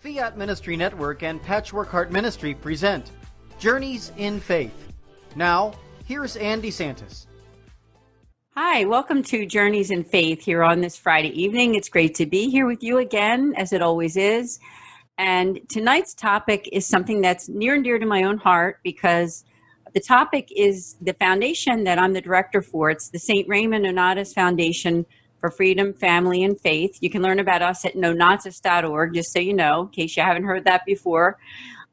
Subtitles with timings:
[0.00, 3.10] Fiat Ministry Network and Patchwork Heart Ministry present
[3.58, 4.72] Journeys in Faith.
[5.36, 5.74] Now,
[6.06, 7.26] here's Ann DeSantis.
[8.56, 11.74] Hi, welcome to Journeys in Faith here on this Friday evening.
[11.74, 14.58] It's great to be here with you again, as it always is.
[15.18, 19.44] And tonight's topic is something that's near and dear to my own heart because
[19.92, 22.88] the topic is the foundation that I'm the director for.
[22.88, 23.46] It's the St.
[23.46, 25.04] Raymond Nonnatus Foundation
[25.40, 26.98] for Freedom, Family, and Faith.
[27.00, 30.44] You can learn about us at nonnatus.org, just so you know, in case you haven't
[30.44, 31.38] heard that before.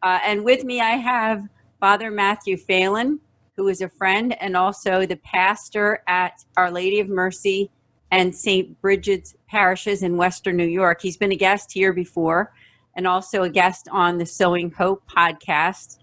[0.03, 1.47] Uh, and with me, I have
[1.79, 3.19] Father Matthew Phelan,
[3.55, 7.71] who is a friend and also the pastor at Our Lady of Mercy
[8.11, 8.79] and St.
[8.81, 11.01] Bridget's parishes in Western New York.
[11.01, 12.53] He's been a guest here before
[12.95, 15.99] and also a guest on the Sowing Hope podcast.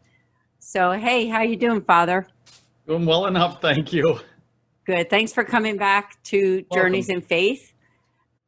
[0.59, 2.27] So, hey, how you doing, Father?
[2.87, 4.21] Doing well enough, thank you.
[4.87, 5.09] Good.
[5.09, 7.73] Thanks for coming back to Journeys in Faith.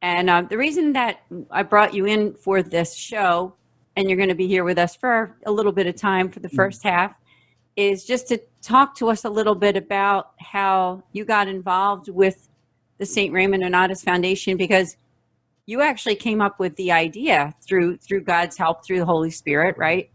[0.03, 3.55] And uh, the reason that I brought you in for this show,
[3.95, 6.39] and you're going to be here with us for a little bit of time for
[6.39, 6.55] the mm.
[6.55, 7.15] first half,
[7.75, 12.49] is just to talk to us a little bit about how you got involved with
[12.99, 13.33] the St.
[13.33, 14.95] Raymond Nonnatus Foundation because
[15.65, 19.75] you actually came up with the idea through through God's help through the Holy Spirit,
[19.77, 20.09] right?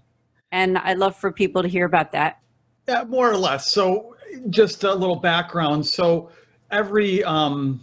[0.52, 2.39] And I'd love for people to hear about that.
[2.89, 3.70] Yeah, more or less.
[3.70, 4.11] So
[4.50, 5.86] just a little background.
[5.86, 6.30] So
[6.70, 7.80] every um,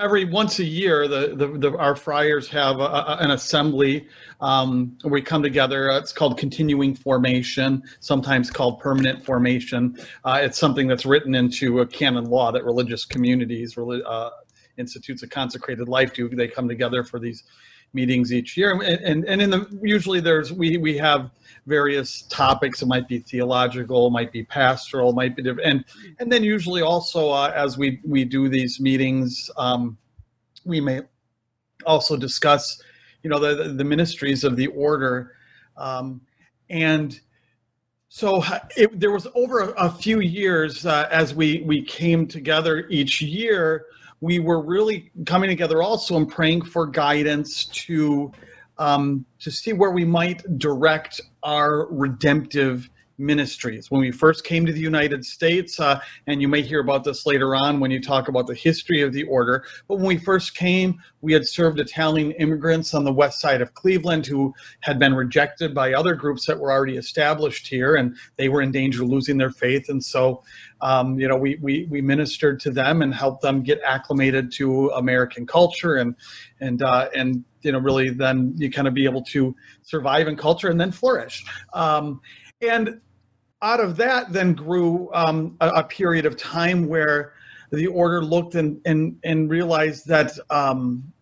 [0.00, 4.08] every once a year, the, the, the our friars have a, a, an assembly.
[4.40, 5.90] Um, we come together.
[5.90, 9.98] It's called continuing formation, sometimes called permanent formation.
[10.24, 14.30] Uh, it's something that's written into a canon law that religious communities, uh,
[14.78, 16.28] institutes of consecrated life do.
[16.28, 17.44] They come together for these
[17.92, 21.30] meetings each year, and and, and in the usually there's we we have
[21.66, 22.82] various topics.
[22.82, 25.68] It might be theological, might be pastoral, might be different.
[25.68, 25.84] And,
[26.18, 29.96] and then usually also uh, as we, we do these meetings, um,
[30.64, 31.02] we may
[31.86, 32.82] also discuss,
[33.22, 35.36] you know, the, the ministries of the order.
[35.76, 36.20] Um,
[36.68, 37.18] and
[38.08, 38.42] so
[38.76, 43.22] it, there was over a, a few years uh, as we, we came together each
[43.22, 43.86] year,
[44.20, 48.32] we were really coming together also and praying for guidance to
[48.78, 52.88] um, to see where we might direct our redemptive
[53.20, 53.90] ministries.
[53.90, 57.26] When we first came to the United States, uh, and you may hear about this
[57.26, 60.56] later on when you talk about the history of the order, but when we first
[60.56, 65.14] came, we had served Italian immigrants on the west side of Cleveland who had been
[65.14, 69.10] rejected by other groups that were already established here, and they were in danger of
[69.10, 69.88] losing their faith.
[69.90, 70.42] And so,
[70.80, 74.88] um, you know, we, we, we ministered to them and helped them get acclimated to
[74.90, 76.14] American culture and,
[76.60, 80.36] and, uh, and you know really then you kind of be able to survive in
[80.36, 81.44] culture and then flourish
[81.74, 82.20] um,
[82.62, 83.00] and
[83.62, 87.34] out of that then grew um, a, a, period of time where
[87.70, 91.12] the order looked and and, and realized that um,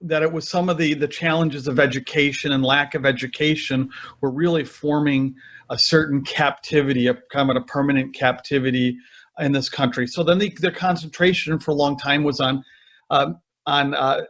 [0.00, 3.90] that it was some of the the challenges of education and lack of education
[4.20, 5.34] were really forming
[5.70, 8.96] a certain captivity a kind of a permanent captivity
[9.40, 10.06] in this country.
[10.06, 12.64] So then the, the concentration for a long time was on
[13.10, 14.22] um, on uh,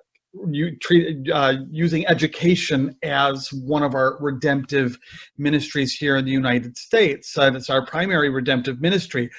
[0.51, 4.99] you treat uh, using education as one of our redemptive
[5.39, 7.37] ministries here in the United States.
[7.37, 9.31] Uh, it's our primary redemptive ministry.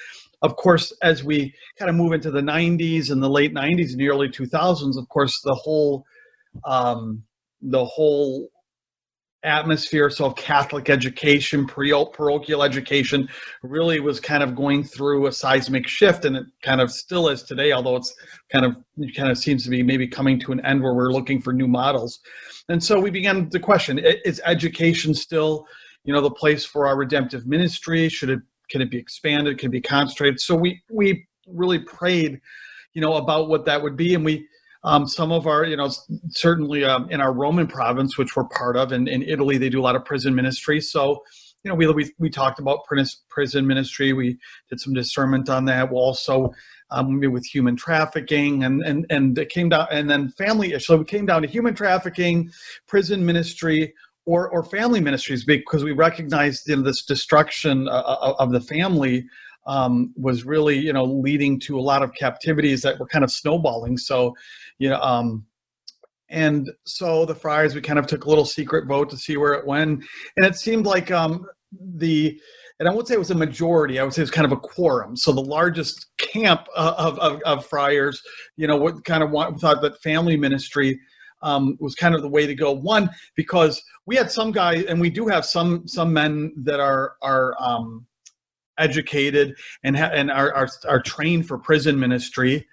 [0.42, 4.00] Of course, as we kind of move into the 90s and the late 90s and
[4.00, 6.06] the early 2000s, of course, the whole
[6.66, 7.24] um,
[7.62, 8.50] the whole
[9.44, 13.28] atmosphere so catholic education parochial education
[13.64, 17.42] really was kind of going through a seismic shift and it kind of still is
[17.44, 18.14] today although it's
[18.52, 21.12] kind of it kind of seems to be maybe coming to an end where we're
[21.12, 22.20] looking for new models.
[22.68, 25.66] And so we began the question is education still
[26.04, 28.10] you know the place for our redemptive ministry?
[28.10, 28.40] Should it
[28.70, 29.58] can it be expanded?
[29.58, 30.40] Can it be concentrated?
[30.40, 32.40] So we we really prayed
[32.94, 34.48] you know about what that would be and we
[34.84, 35.90] um, some of our, you know,
[36.30, 39.82] certainly um, in our Roman province, which we're part of, and in Italy, they do
[39.82, 40.80] a lot of prison ministry.
[40.80, 41.22] So,
[41.64, 44.14] you know, we, we, we talked about prison ministry.
[44.14, 44.38] We
[44.70, 45.92] did some discernment on that.
[45.92, 46.54] We'll also
[46.92, 51.06] um, with human trafficking and, and, and it came down, and then family So we
[51.06, 52.52] came down to human trafficking,
[52.88, 53.94] prison ministry,
[54.26, 58.62] or, or family ministries because we recognized you know, this destruction uh, uh of the
[58.62, 59.26] family
[59.70, 63.32] um, was really you know leading to a lot of captivities that were kind of
[63.32, 63.98] snowballing.
[63.98, 64.36] So
[64.80, 65.46] you know, um,
[66.30, 69.54] and so the friars we kind of took a little secret vote to see where
[69.54, 70.04] it went,
[70.36, 71.46] and it seemed like um,
[71.98, 72.40] the
[72.80, 74.00] and I won't say it was a majority.
[74.00, 75.16] I would say it was kind of a quorum.
[75.16, 78.22] So the largest camp of, of, of friars,
[78.56, 80.98] you know, what kind of want, thought that family ministry
[81.42, 82.72] um, was kind of the way to go.
[82.72, 87.14] One, because we had some guys, and we do have some some men that are
[87.22, 88.06] are um,
[88.80, 92.68] educated and ha- and are, are, are trained for prison ministry.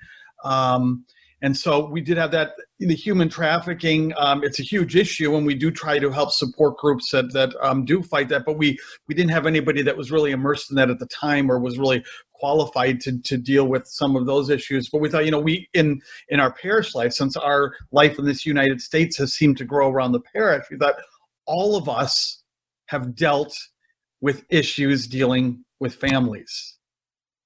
[0.45, 1.05] Um,
[1.43, 5.37] and so we did have that in the human trafficking um, it's a huge issue
[5.37, 8.57] and we do try to help support groups that that um, do fight that but
[8.57, 11.59] we we didn't have anybody that was really immersed in that at the time or
[11.59, 15.31] was really qualified to to deal with some of those issues but we thought you
[15.31, 19.35] know we in in our parish life since our life in this united states has
[19.35, 20.97] seemed to grow around the parish we thought
[21.47, 22.43] all of us
[22.87, 23.55] have dealt
[24.21, 26.77] with issues dealing with families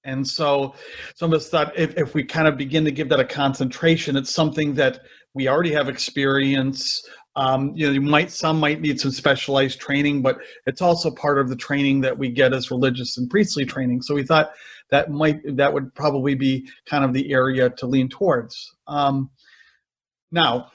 [0.05, 0.75] and so
[1.15, 4.17] some of us thought if, if we kind of begin to give that a concentration,
[4.17, 5.00] it's something that
[5.35, 7.06] we already have experience.
[7.37, 11.38] Um, you know, you might some might need some specialized training, but it's also part
[11.38, 14.03] of the training that we get as religious and priestly training.
[14.03, 14.50] So we thought
[14.91, 18.56] that might that would probably be kind of the area to lean towards.
[18.88, 19.31] Um,
[20.33, 20.71] now,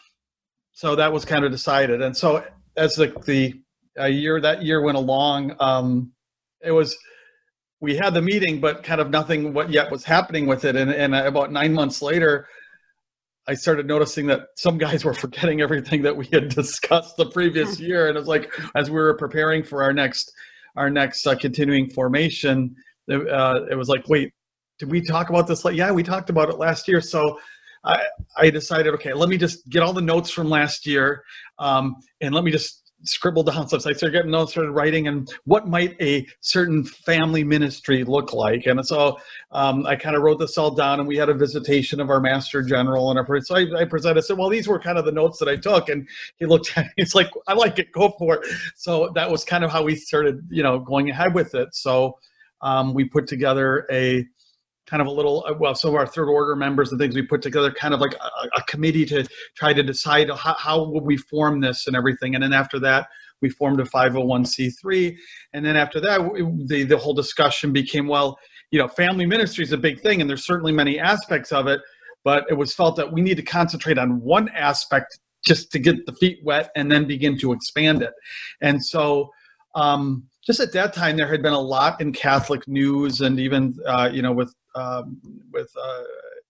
[0.72, 2.46] so that was kind of decided, and so
[2.78, 6.12] as the the year that year went along, um,
[6.64, 6.98] it was
[7.82, 10.76] we had the meeting, but kind of nothing what yet was happening with it.
[10.76, 12.48] And, and about nine months later,
[13.48, 17.80] I started noticing that some guys were forgetting everything that we had discussed the previous
[17.80, 18.08] year.
[18.08, 20.32] And it was like, as we were preparing for our next,
[20.76, 22.76] our next uh, continuing formation,
[23.12, 24.34] uh, it was like, wait,
[24.80, 25.64] did we talk about this?
[25.64, 27.00] Like, yeah, we talked about it last year.
[27.02, 27.40] So
[27.84, 28.04] I,
[28.38, 31.24] I decided, okay, let me just get all the notes from last year,
[31.60, 33.82] um, and let me just scribbled down stuff.
[33.82, 38.34] So I started getting notes, started writing, and what might a certain family ministry look
[38.34, 38.66] like?
[38.66, 39.18] And so
[39.52, 42.20] um, I kind of wrote this all down, and we had a visitation of our
[42.20, 44.18] master general, and our, so I, I presented.
[44.18, 46.08] I said, "Well, these were kind of the notes that I took," and
[46.38, 46.92] he looked at me.
[46.98, 47.92] He's like, "I like it.
[47.92, 51.34] Go for it." So that was kind of how we started, you know, going ahead
[51.34, 51.70] with it.
[51.74, 52.18] So
[52.62, 54.26] um, we put together a
[54.88, 57.22] kind of a little uh, well some of our third order members and things we
[57.22, 61.04] put together kind of like a, a committee to try to decide how, how would
[61.04, 62.36] we form this and everything.
[62.36, 63.08] And then after that
[63.42, 65.16] we formed a 501c3
[65.54, 66.22] and then after that
[66.68, 68.40] the, the whole discussion became well
[68.72, 71.82] you know family ministry is a big thing and there's certainly many aspects of it
[72.24, 76.06] but it was felt that we need to concentrate on one aspect just to get
[76.06, 78.14] the feet wet and then begin to expand it.
[78.62, 79.30] And so
[79.76, 83.76] um, just at that time there had been a lot in catholic news and even
[83.88, 85.20] uh, you know with um,
[85.52, 86.04] with uh,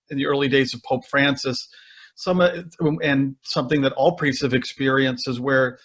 [0.10, 1.68] in the early days of Pope Francis.
[2.16, 5.80] Some and something that all priests have experienced is where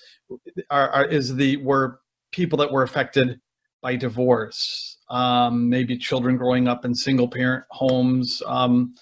[0.70, 3.40] are, are is the were people that were affected
[3.82, 8.42] by divorce, um, maybe children growing up in single parent homes.
[8.46, 8.94] Um,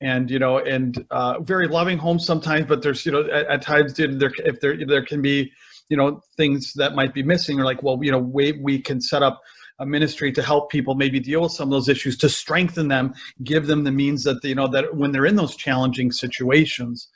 [0.00, 3.62] and you know, and uh, very loving homes sometimes, but there's you know at, at
[3.62, 5.50] times there if there there can be
[5.88, 9.00] you know things that might be missing or like well you know we we can
[9.00, 9.40] set up
[9.78, 13.12] a ministry to help people maybe deal with some of those issues to strengthen them
[13.44, 17.08] give them the means that you know that when they're in those challenging situations.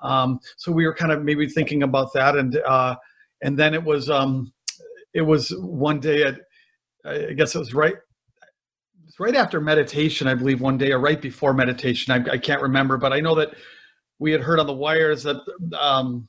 [0.00, 2.96] Um, so we were kind of maybe thinking about that and uh,
[3.42, 4.52] and then it was um,
[5.14, 6.40] it was one day at
[7.04, 7.94] i guess it was right
[9.18, 12.12] right after meditation i believe one day or right before meditation.
[12.12, 13.54] I, I can't remember but i know that
[14.18, 15.36] we had heard on the wires that
[15.78, 16.28] um,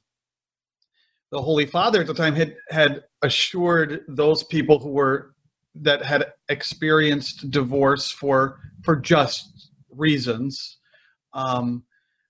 [1.32, 5.34] the holy father at the time had had assured those people who were
[5.76, 10.78] that had experienced divorce for for just reasons
[11.34, 11.84] um,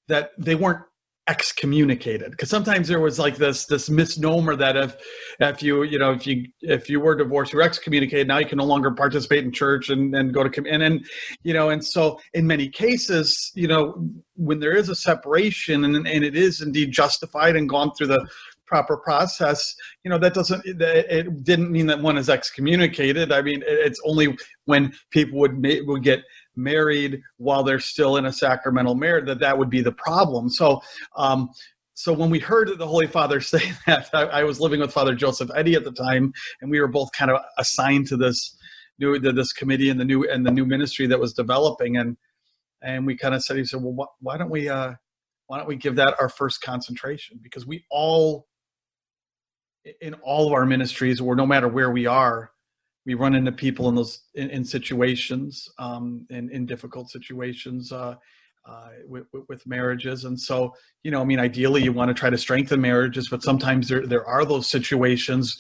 [0.08, 0.84] that they weren't
[1.30, 2.32] excommunicated.
[2.32, 4.98] Because sometimes there was like this this misnomer that if
[5.40, 8.58] if you you know if you if you were divorced you're excommunicated now you can
[8.58, 11.06] no longer participate in church and and go to and and
[11.44, 15.96] you know and so in many cases you know when there is a separation and
[16.08, 18.28] and it is indeed justified and gone through the
[18.70, 23.32] proper process you know that doesn't it didn't mean that one is excommunicated.
[23.32, 26.22] I mean it's only when people would would get
[26.56, 30.50] married while they're still in a sacramental marriage that that would be the problem.
[30.50, 30.82] So
[31.18, 31.50] um
[31.96, 35.16] so when we heard the holy father say that I, I was living with father
[35.16, 38.56] joseph eddy at the time and we were both kind of assigned to this
[39.00, 41.98] new this committee and the new and the new ministry that was developing.
[41.98, 42.18] And
[42.82, 44.94] and we kind of said he said well wh- why don't we uh
[45.48, 47.40] why don't we give that our first concentration?
[47.42, 48.48] Because we all
[50.02, 52.52] in all of our ministries or no matter where we are
[53.06, 58.16] we run into people in those in, in situations um, in, in difficult situations uh,
[58.68, 60.26] uh, with, with, marriages.
[60.26, 63.42] And so you know i mean ideally you want to try to strengthen marriages but
[63.42, 65.58] sometimes there, there are those situations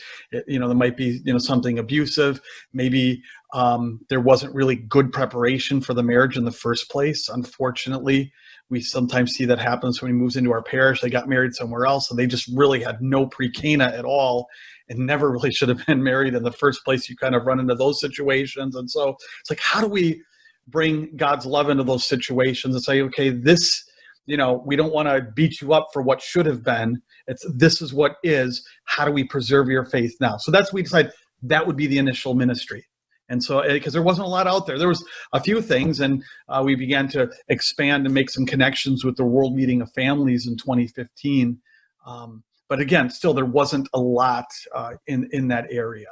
[0.47, 2.39] you know there might be you know something abusive.
[2.73, 8.31] Maybe um, there wasn't really good preparation for the marriage in the first place unfortunately
[8.69, 11.01] we sometimes see that happens when he moves into our parish.
[11.01, 14.47] They got married somewhere else, and they just really had no pre-Cana at all,
[14.89, 17.09] and never really should have been married in the first place.
[17.09, 20.21] You kind of run into those situations, and so it's like, how do we
[20.67, 23.83] bring God's love into those situations and say, okay, this,
[24.27, 27.01] you know, we don't want to beat you up for what should have been.
[27.27, 28.63] It's this is what is.
[28.85, 30.37] How do we preserve your faith now?
[30.37, 31.11] So that's we decide
[31.43, 32.85] that would be the initial ministry
[33.29, 36.23] And so, because there wasn't a lot out there, there was a few things, and
[36.47, 40.47] uh, we began to expand and make some connections with the World Meeting of Families
[40.47, 41.59] in 2015.
[42.05, 44.45] Um, but again, still, there wasn't a lot
[44.75, 46.07] uh, in in that area.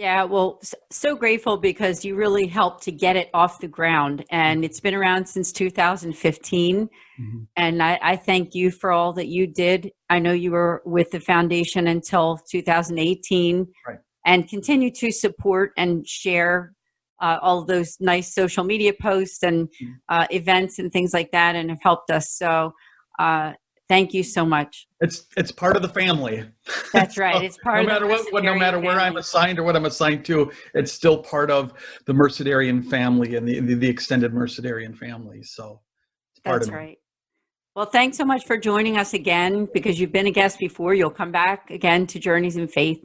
[0.00, 4.64] Yeah, well, so grateful because you really helped to get it off the ground, and
[4.64, 6.86] it's been around since 2015.
[6.86, 7.38] Mm-hmm.
[7.56, 9.92] And I, I, thank you for all that you did.
[10.08, 13.98] I know you were with the foundation until 2018, right.
[14.30, 16.72] And continue to support and share
[17.20, 19.92] uh, all those nice social media posts and mm-hmm.
[20.08, 22.30] uh, events and things like that, and have helped us.
[22.30, 22.72] So
[23.18, 23.52] uh,
[23.90, 24.86] Thank you so much.
[25.00, 26.44] It's it's part of the family.
[26.92, 27.42] That's right.
[27.46, 28.86] It's part of no matter what, what, no matter family.
[28.86, 31.72] where I'm assigned or what I'm assigned to, it's still part of
[32.06, 35.42] the Mercedarian family and the the, the extended Mercedarian family.
[35.42, 35.80] So
[36.44, 36.98] That's right.
[37.74, 40.94] Well, thanks so much for joining us again because you've been a guest before.
[40.94, 43.02] You'll come back again to Journeys in Faith.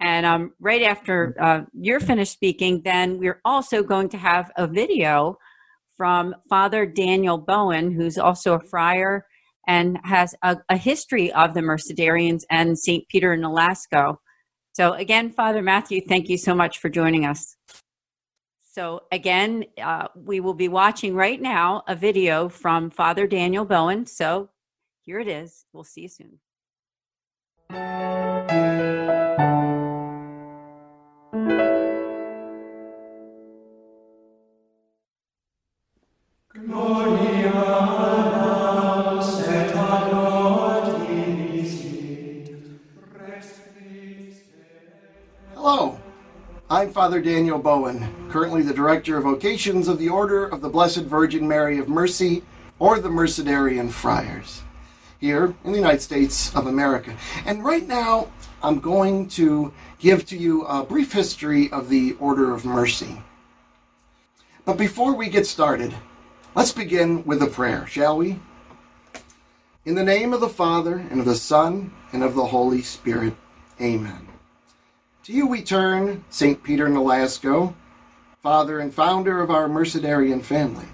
[0.00, 4.66] And um, right after uh, you're finished speaking, then we're also going to have a
[4.66, 5.38] video
[5.96, 9.26] from Father Daniel Bowen, who's also a friar
[9.66, 13.06] and has a, a history of the Mercedarians and St.
[13.08, 14.16] Peter Nolasco.
[14.72, 17.56] So, again, Father Matthew, thank you so much for joining us.
[18.72, 24.06] So, again, uh, we will be watching right now a video from Father Daniel Bowen.
[24.06, 24.50] So,
[25.04, 25.64] here it is.
[25.72, 26.38] We'll see you soon.
[46.70, 51.02] I'm Father Daniel Bowen, currently the Director of Vocations of the Order of the Blessed
[51.02, 52.42] Virgin Mary of Mercy,
[52.78, 54.62] or the Mercedarian Friars,
[55.18, 57.16] here in the United States of America.
[57.44, 62.52] And right now, I'm going to give to you a brief history of the Order
[62.52, 63.22] of Mercy.
[64.64, 65.94] But before we get started,
[66.56, 68.40] let's begin with a prayer, shall we?
[69.84, 73.34] In the name of the Father, and of the Son, and of the Holy Spirit,
[73.80, 74.26] amen.
[75.24, 76.60] To you we turn, St.
[76.60, 77.74] Peter Nolasco,
[78.42, 80.88] father and founder of our Mercedarian family.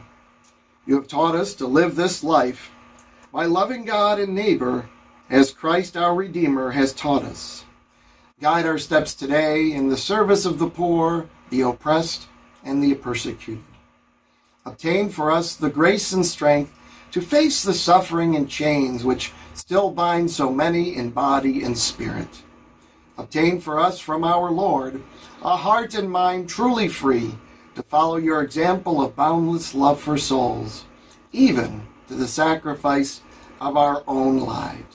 [0.86, 2.70] You have taught us to live this life
[3.32, 4.88] by loving God and neighbor
[5.30, 7.64] as Christ our Redeemer has taught us.
[8.40, 12.28] Guide our steps today in the service of the poor, the oppressed,
[12.64, 13.64] and the persecuted.
[14.66, 16.72] Obtain for us the grace and strength
[17.12, 22.42] to face the suffering and chains which still bind so many in body and spirit
[23.16, 25.00] Obtain for us from our Lord
[25.42, 27.32] a heart and mind truly free
[27.76, 30.84] to follow your example of boundless love for souls,
[31.32, 33.20] even to the sacrifice
[33.60, 34.93] of our own lives.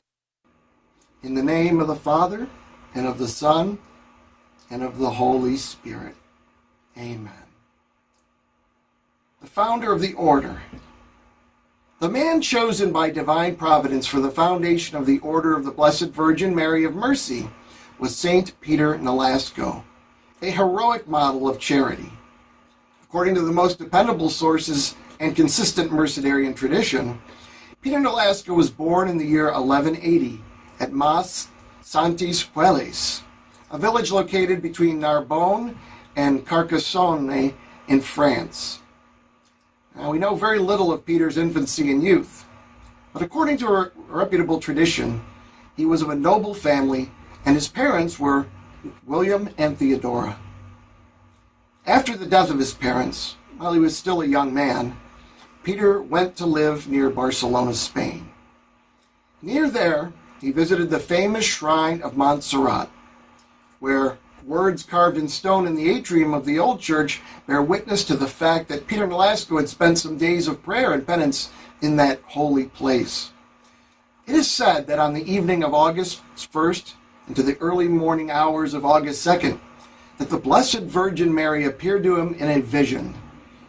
[1.22, 2.48] In the name of the Father,
[2.94, 3.78] and of the Son,
[4.70, 6.16] and of the Holy Spirit.
[6.96, 7.32] Amen.
[9.42, 10.62] The founder of the order.
[11.98, 16.08] The man chosen by divine providence for the foundation of the Order of the Blessed
[16.08, 17.50] Virgin Mary of Mercy
[17.98, 18.58] was St.
[18.62, 19.84] Peter Nolasco,
[20.40, 22.10] a heroic model of charity.
[23.02, 27.20] According to the most dependable sources and consistent Mercedarian tradition,
[27.82, 30.42] Peter Nolasco was born in the year 1180
[30.80, 31.48] at Mas
[31.84, 33.22] Saintes Puelles,
[33.70, 35.78] a village located between Narbonne
[36.16, 37.54] and Carcassonne
[37.88, 38.80] in France.
[39.94, 42.46] Now, we know very little of Peter's infancy and youth,
[43.12, 45.22] but according to a reputable tradition,
[45.76, 47.10] he was of a noble family
[47.44, 48.46] and his parents were
[49.06, 50.38] William and Theodora.
[51.86, 54.96] After the death of his parents, while he was still a young man,
[55.62, 58.30] Peter went to live near Barcelona, Spain.
[59.42, 62.88] Near there, he visited the famous shrine of Montserrat,
[63.78, 68.16] where words carved in stone in the atrium of the old church bear witness to
[68.16, 71.50] the fact that Peter Nolasco had spent some days of prayer and penance
[71.82, 73.32] in that holy place.
[74.26, 76.94] It is said that on the evening of August 1st,
[77.28, 79.60] into the early morning hours of August 2nd
[80.18, 83.14] that the Blessed Virgin Mary appeared to him in a vision,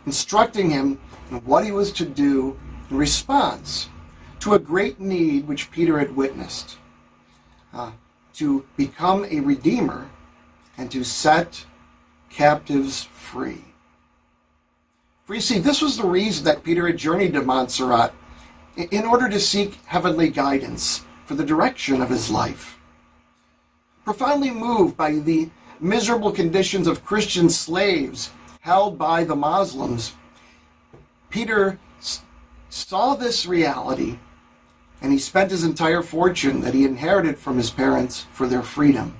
[0.06, 1.00] instructing him
[1.30, 2.58] in what he was to do
[2.90, 3.88] in response
[4.42, 6.78] to a great need which Peter had witnessed
[7.74, 7.92] uh,
[8.34, 10.10] to become a redeemer
[10.78, 11.66] and to set
[12.30, 13.64] captives free.
[15.26, 18.14] For you see, this was the reason that Peter had journeyed to Montserrat
[18.76, 22.80] in order to seek heavenly guidance for the direction of his life
[24.04, 28.32] profoundly moved by the miserable conditions of Christian slaves
[28.62, 30.14] held by the Muslims,
[31.30, 31.80] Peter
[32.70, 34.20] saw this reality
[35.02, 39.16] and he spent his entire fortune that he inherited from his parents for their freedom.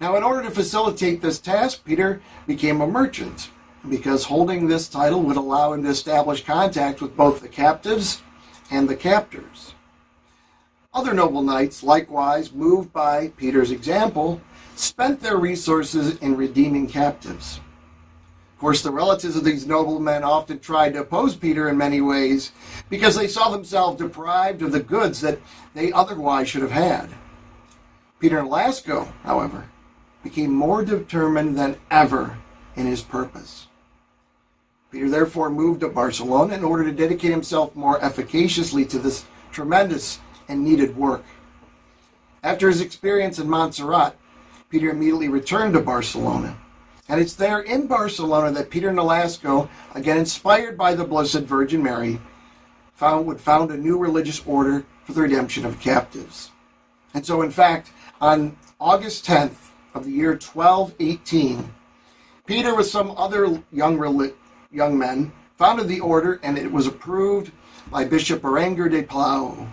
[0.00, 3.50] Now, in order to facilitate this task, Peter became a merchant
[3.88, 8.22] because holding this title would allow him to establish contact with both the captives
[8.70, 9.74] and the captors.
[10.94, 14.40] Other noble knights, likewise, moved by Peter's example,
[14.74, 17.60] spent their resources in redeeming captives.
[18.58, 22.50] Of course, the relatives of these noblemen often tried to oppose Peter in many ways
[22.90, 25.38] because they saw themselves deprived of the goods that
[25.74, 27.08] they otherwise should have had.
[28.18, 29.68] Peter Nolasco, however,
[30.24, 32.36] became more determined than ever
[32.74, 33.68] in his purpose.
[34.90, 40.18] Peter therefore moved to Barcelona in order to dedicate himself more efficaciously to this tremendous
[40.48, 41.22] and needed work.
[42.42, 44.16] After his experience in Montserrat,
[44.68, 46.58] Peter immediately returned to Barcelona.
[47.08, 52.20] And it's there in Barcelona that Peter Nolasco, again inspired by the Blessed Virgin Mary,
[52.92, 56.50] found, would found a new religious order for the redemption of captives.
[57.14, 61.72] And so, in fact, on August 10th of the year 1218,
[62.44, 64.32] Peter, with some other young,
[64.70, 67.52] young men, founded the order, and it was approved
[67.90, 69.66] by Bishop Berenguer de Palau.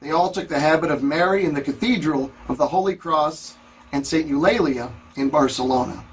[0.00, 3.56] They all took the habit of Mary in the Cathedral of the Holy Cross
[3.92, 4.28] and St.
[4.28, 6.04] Eulalia in Barcelona.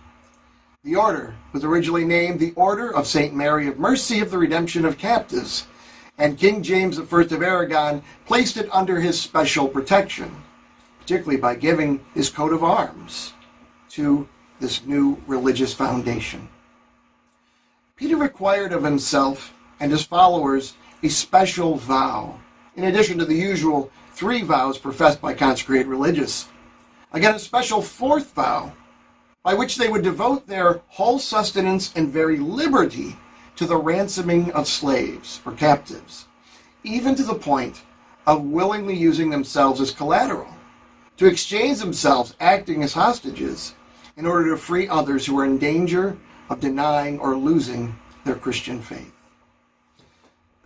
[0.88, 3.36] The order was originally named the Order of St.
[3.36, 5.68] Mary of Mercy of the Redemption of Captives,
[6.18, 10.34] and King James I of Aragon placed it under his special protection,
[11.02, 13.34] particularly by giving his coat of arms
[13.90, 14.30] to
[14.62, 16.48] this new religious foundation.
[17.98, 22.40] Peter required of himself and his followers a special vow,
[22.78, 26.48] in addition to the usual three vows professed by consecrated religious.
[27.12, 28.72] Again, a special fourth vow
[29.48, 33.16] by which they would devote their whole sustenance and very liberty
[33.56, 36.28] to the ransoming of slaves or captives,
[36.84, 37.82] even to the point
[38.26, 40.54] of willingly using themselves as collateral,
[41.16, 43.74] to exchange themselves acting as hostages
[44.18, 46.18] in order to free others who were in danger
[46.50, 49.16] of denying or losing their Christian faith.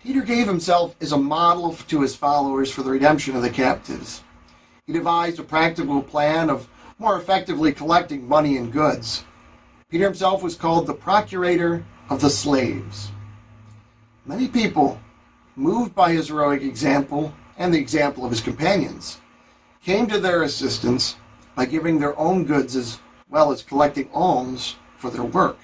[0.01, 4.23] Peter gave himself as a model to his followers for the redemption of the captives.
[4.87, 6.67] He devised a practical plan of
[7.01, 9.25] more effectively collecting money and goods.
[9.89, 13.11] Peter himself was called the procurator of the slaves.
[14.23, 14.99] Many people,
[15.55, 19.19] moved by his heroic example and the example of his companions,
[19.83, 21.15] came to their assistance
[21.55, 22.99] by giving their own goods as
[23.31, 25.57] well as collecting alms for their work.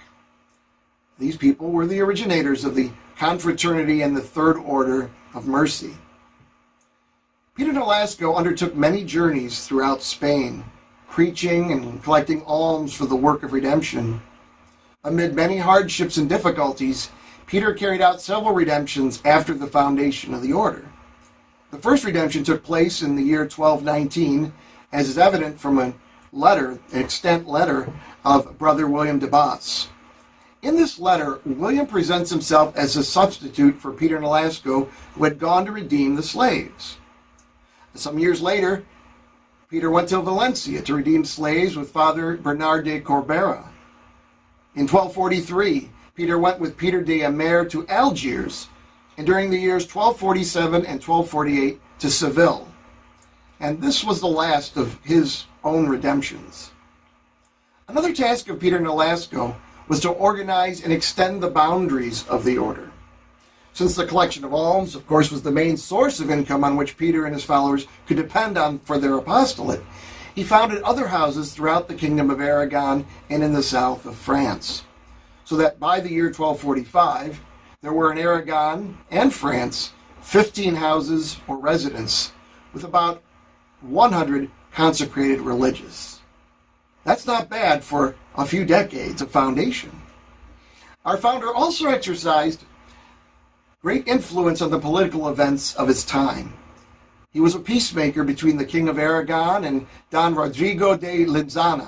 [1.20, 5.96] These people were the originators of the confraternity and the Third Order of Mercy.
[7.54, 10.64] Peter Nolasco undertook many journeys throughout Spain,
[11.18, 14.22] preaching and collecting alms for the work of redemption.
[15.04, 17.10] Amid many hardships and difficulties,
[17.48, 20.88] Peter carried out several redemptions after the foundation of the order.
[21.72, 24.54] The first redemption took place in the year 1219,
[24.92, 25.96] as is evident from a
[26.32, 27.92] letter, an extant letter
[28.24, 29.90] of Brother William de Bas.
[30.62, 35.66] In this letter, William presents himself as a substitute for Peter Nolasco, who had gone
[35.66, 36.98] to redeem the slaves.
[37.96, 38.86] Some years later,
[39.70, 43.70] Peter went to Valencia to redeem slaves with Father Bernard de Corbera.
[44.76, 48.70] In 1243, Peter went with Peter de Amer to Algiers,
[49.18, 52.66] and during the years 1247 and 1248 to Seville.
[53.60, 56.72] And this was the last of his own redemptions.
[57.90, 59.54] Another task of Peter Nolasco
[59.90, 62.90] was to organize and extend the boundaries of the order.
[63.78, 66.98] Since the collection of alms, of course, was the main source of income on which
[66.98, 69.84] Peter and his followers could depend on for their apostolate,
[70.34, 74.84] he founded other houses throughout the kingdom of Aragon and in the south of France.
[75.46, 77.40] So that by the year 1245,
[77.84, 82.32] there were in Aragon and France 15 houses or residences
[82.74, 83.22] with about
[83.82, 86.20] 100 consecrated religious.
[87.04, 89.92] That's not bad for a few decades of foundation.
[91.06, 92.64] Our founder also exercised
[93.82, 96.52] great influence on the political events of his time.
[97.32, 101.88] He was a peacemaker between the King of Aragon and Don Rodrigo de Lizana.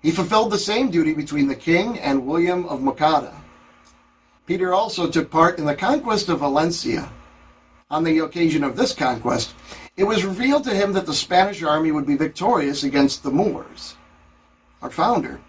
[0.00, 3.34] He fulfilled the same duty between the king and William of Moncada.
[4.46, 7.10] Peter also took part in the conquest of Valencia.
[7.90, 9.54] On the occasion of this conquest,
[9.96, 13.96] it was revealed to him that the Spanish army would be victorious against the Moors.
[14.82, 15.40] Our founder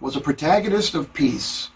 [0.00, 1.70] was a protagonist of peace.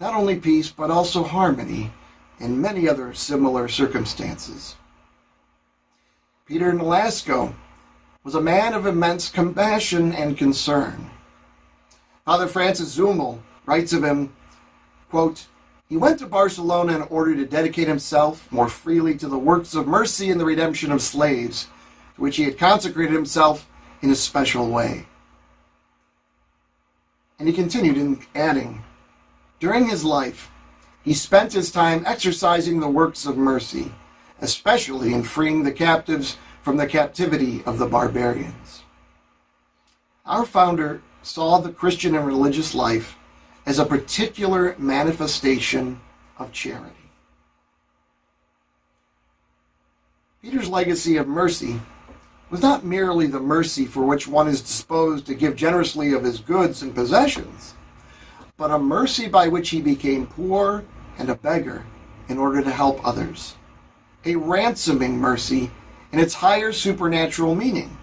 [0.00, 1.90] Not only peace, but also harmony
[2.38, 4.76] in many other similar circumstances.
[6.46, 7.52] Peter Nolasco
[8.24, 11.10] was a man of immense compassion and concern.
[12.24, 14.32] Father Francis Zumel writes of him,
[15.10, 15.46] quote,
[15.88, 19.86] he went to Barcelona in order to dedicate himself more freely to the works of
[19.86, 21.66] mercy and the redemption of slaves,
[22.14, 23.66] to which he had consecrated himself
[24.02, 25.06] in a special way.
[27.38, 28.84] And he continued in adding,
[29.60, 30.50] During his life,
[31.02, 33.92] he spent his time exercising the works of mercy,
[34.40, 38.82] especially in freeing the captives from the captivity of the barbarians.
[40.24, 43.16] Our founder saw the Christian and religious life
[43.66, 46.00] as a particular manifestation
[46.38, 46.94] of charity.
[50.40, 51.80] Peter's legacy of mercy
[52.50, 56.38] was not merely the mercy for which one is disposed to give generously of his
[56.38, 57.74] goods and possessions,
[58.58, 60.84] but a mercy by which he became poor
[61.16, 61.86] and a beggar
[62.28, 63.54] in order to help others.
[64.26, 65.70] A ransoming mercy
[66.12, 67.96] in its higher supernatural meaning,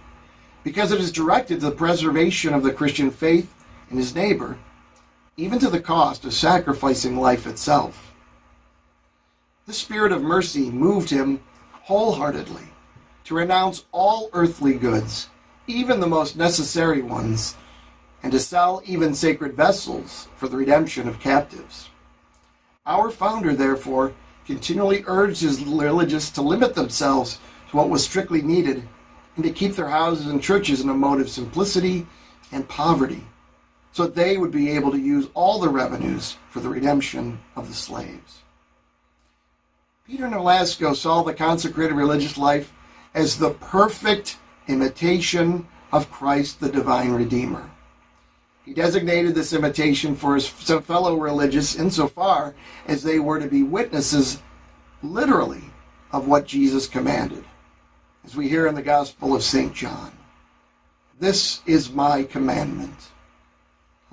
[0.64, 3.54] because it is directed to the preservation of the Christian faith
[3.92, 4.58] in his neighbor,
[5.38, 8.14] even to the cost of sacrificing life itself.
[9.68, 11.42] The spirit of mercy moved him
[11.84, 12.64] wholeheartedly
[13.26, 15.30] to renounce all earthly goods,
[15.68, 17.56] even the most necessary ones,
[18.26, 21.90] and to sell even sacred vessels for the redemption of captives.
[22.88, 24.14] Our founder, therefore,
[24.48, 27.38] continually urged his religious to limit themselves
[27.70, 28.82] to what was strictly needed
[29.36, 32.08] and to keep their houses and churches in a mode of simplicity
[32.52, 33.24] and poverty,
[33.92, 37.68] so that they would be able to use all the revenues for the redemption of
[37.68, 38.42] the slaves.
[40.08, 42.74] Peter Nolasco saw the consecrated religious life
[43.14, 47.70] as the perfect imitation of Christ the divine Redeemer.
[48.66, 52.56] He designated this imitation for his fellow religious insofar
[52.88, 54.42] as they were to be witnesses,
[55.04, 55.64] literally,
[56.12, 57.46] of what Jesus commanded,
[58.26, 59.74] as we hear in the Gospel of St.
[59.74, 60.12] John.
[61.20, 63.12] This is my commandment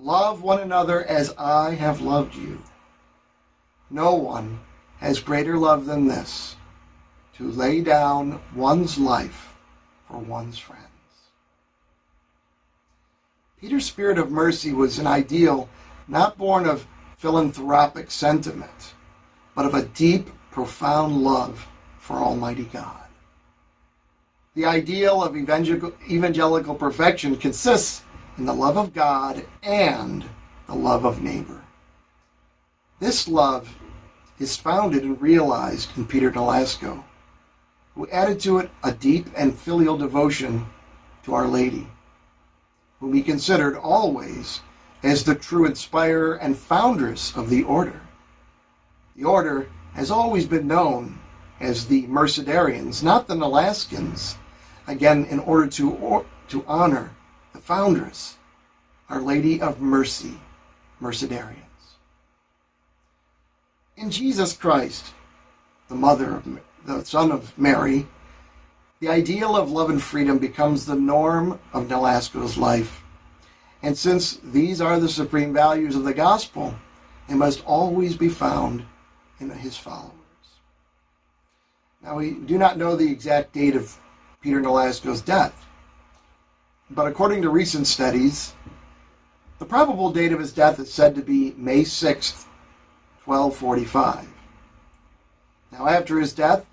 [0.03, 2.61] love one another as I have loved you.
[3.89, 4.59] No one
[4.99, 6.57] has greater love than this
[7.37, 9.55] to lay down one's life
[10.09, 10.92] for one's friends.
[13.63, 15.69] Peter's spirit of mercy was an ideal
[16.09, 16.85] not born of
[17.17, 18.95] philanthropic sentiment,
[19.55, 21.65] but of a deep, profound love
[22.01, 23.07] for Almighty God.
[24.57, 28.03] The ideal of evangelical perfection consists
[28.37, 30.25] in the love of God and
[30.67, 31.63] the love of neighbor.
[32.99, 33.79] This love
[34.41, 37.05] is founded and realized in Peter Nolasco
[37.95, 40.67] who added to it a deep and filial devotion
[41.23, 41.87] to Our Lady,
[43.03, 44.61] whom he considered always
[45.03, 48.01] as the true inspirer and foundress of the order.
[49.17, 51.19] The order has always been known
[51.59, 54.37] as the Mercedarians, not the Nolascans,
[54.87, 57.11] again, in order to, or, to honor
[57.53, 58.37] the foundress,
[59.09, 60.39] Our Lady of Mercy,
[61.01, 61.57] Mercedarians.
[63.97, 65.07] In Jesus Christ,
[65.89, 68.07] the mother of the son of Mary,
[69.03, 73.03] the ideal of love and freedom becomes the norm of Nolasco's life.
[73.83, 76.73] And since these are the supreme values of the gospel,
[77.29, 78.85] they must always be found
[79.41, 80.13] in his followers.
[82.01, 83.93] Now, we do not know the exact date of
[84.41, 85.67] Peter Nolasco's death,
[86.89, 88.55] but according to recent studies,
[89.59, 92.45] the probable date of his death is said to be May 6th,
[93.25, 94.29] 1245.
[95.73, 96.65] Now, after his death,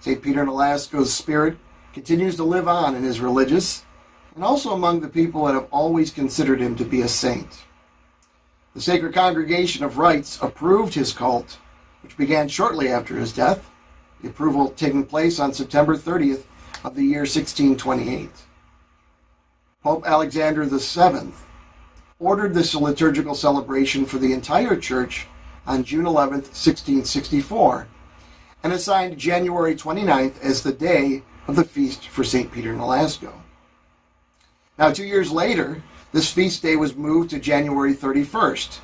[0.00, 0.20] St.
[0.20, 1.56] Peter Nolasco's spirit
[1.96, 3.82] continues to live on in his religious
[4.34, 7.64] and also among the people that have always considered him to be a saint.
[8.74, 11.56] The Sacred Congregation of Rites approved his cult,
[12.02, 13.70] which began shortly after his death,
[14.20, 16.42] the approval taking place on September 30th
[16.84, 18.28] of the year 1628.
[19.82, 21.32] Pope Alexander VII
[22.18, 25.28] ordered this liturgical celebration for the entire church
[25.66, 27.88] on June 11th, 1664,
[28.64, 32.50] and assigned January 29th as the day of the feast for St.
[32.50, 33.32] Peter Nolasco.
[34.78, 35.82] Now, two years later,
[36.12, 38.80] this feast day was moved to January 31st,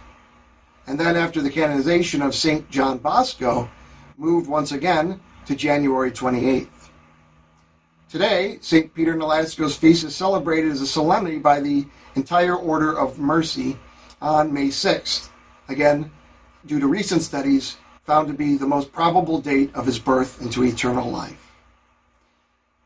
[0.87, 2.68] and then after the canonization of St.
[2.70, 3.70] John Bosco,
[4.16, 6.68] moved once again to January 28th.
[8.09, 8.92] Today, St.
[8.94, 13.79] Peter Nolasco's feast is celebrated as a solemnity by the entire Order of Mercy
[14.20, 15.31] on May 6th.
[15.68, 16.11] Again,
[16.66, 20.64] due to recent studies, found to be the most probable date of his birth into
[20.64, 21.41] eternal life.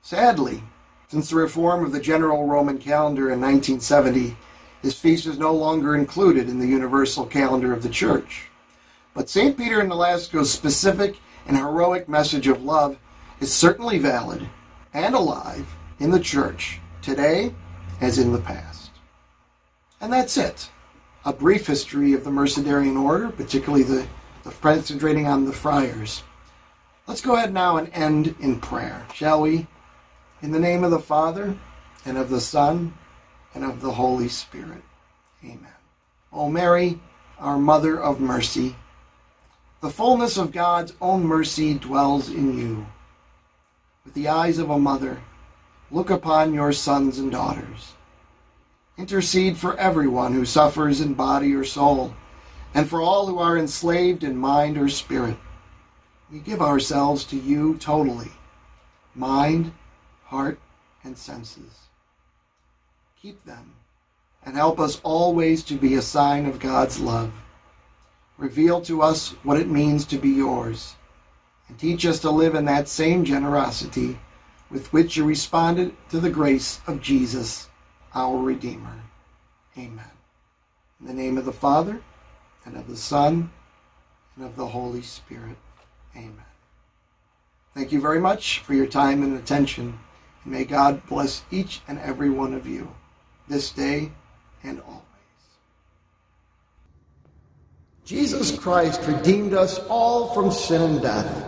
[0.06, 0.62] Sadly,
[1.08, 4.36] since the reform of the general Roman calendar in 1970,
[4.80, 8.46] his feast is no longer included in the universal calendar of the Church.
[9.14, 9.58] But St.
[9.58, 11.16] Peter and Nolasco's specific
[11.48, 12.96] and heroic message of love
[13.40, 14.48] is certainly valid
[14.94, 15.66] and alive
[15.98, 17.52] in the Church today
[18.00, 18.92] as in the past.
[20.00, 20.70] And that's it.
[21.24, 24.06] A brief history of the Mercedarian order, particularly the
[24.44, 26.22] of concentrating on the friars.
[27.08, 29.66] Let's go ahead now and end in prayer, shall we?
[30.42, 31.56] In the name of the Father,
[32.04, 32.92] and of the Son,
[33.54, 34.82] and of the Holy Spirit.
[35.42, 35.66] Amen.
[36.32, 37.00] O Mary,
[37.38, 38.76] our Mother of Mercy,
[39.80, 42.86] the fullness of God's own mercy dwells in you.
[44.04, 45.20] With the eyes of a mother,
[45.90, 47.94] look upon your sons and daughters.
[48.98, 52.14] Intercede for everyone who suffers in body or soul,
[52.74, 55.36] and for all who are enslaved in mind or spirit.
[56.30, 58.32] We give ourselves to you totally
[59.14, 59.72] mind,
[60.26, 60.58] heart,
[61.04, 61.88] and senses.
[63.20, 63.74] Keep them
[64.46, 67.32] and help us always to be a sign of God's love.
[68.38, 70.94] Reveal to us what it means to be yours,
[71.68, 74.18] and teach us to live in that same generosity
[74.70, 77.68] with which you responded to the grace of Jesus,
[78.14, 79.02] our Redeemer.
[79.76, 80.10] Amen.
[81.00, 82.00] In the name of the Father,
[82.64, 83.50] and of the Son,
[84.36, 85.56] and of the Holy Spirit.
[86.14, 86.34] Amen.
[87.74, 89.98] Thank you very much for your time and attention,
[90.46, 92.94] may God bless each and every one of you
[93.48, 94.12] this day
[94.62, 95.02] and always.
[98.04, 101.44] Jesus Christ redeemed us all from sin and death.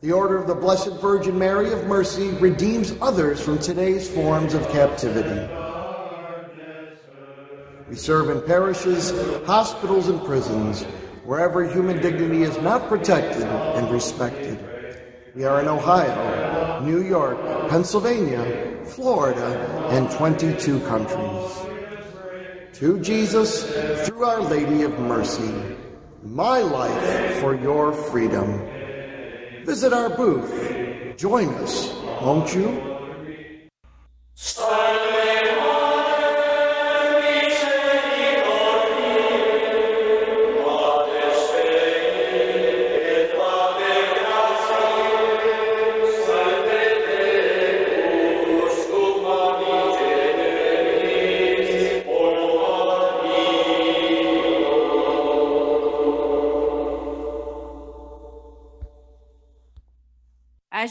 [0.00, 4.62] The Order of the Blessed Virgin Mary of Mercy redeems others from today's forms of
[4.68, 5.52] captivity.
[7.88, 9.10] We serve in parishes,
[9.44, 10.84] hospitals, and prisons,
[11.24, 14.56] wherever human dignity is not protected and respected.
[15.34, 16.37] We are in Ohio,
[16.84, 17.38] New York,
[17.68, 21.52] Pennsylvania, Florida, and 22 countries.
[22.74, 23.64] To Jesus,
[24.06, 25.76] through Our Lady of Mercy
[26.22, 28.60] my life for your freedom.
[29.64, 31.16] Visit our booth.
[31.16, 32.68] Join us, won't you?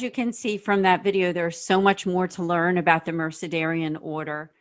[0.08, 3.98] You can see from that video, there's so much more to learn about the Mercedarian
[4.00, 4.52] order.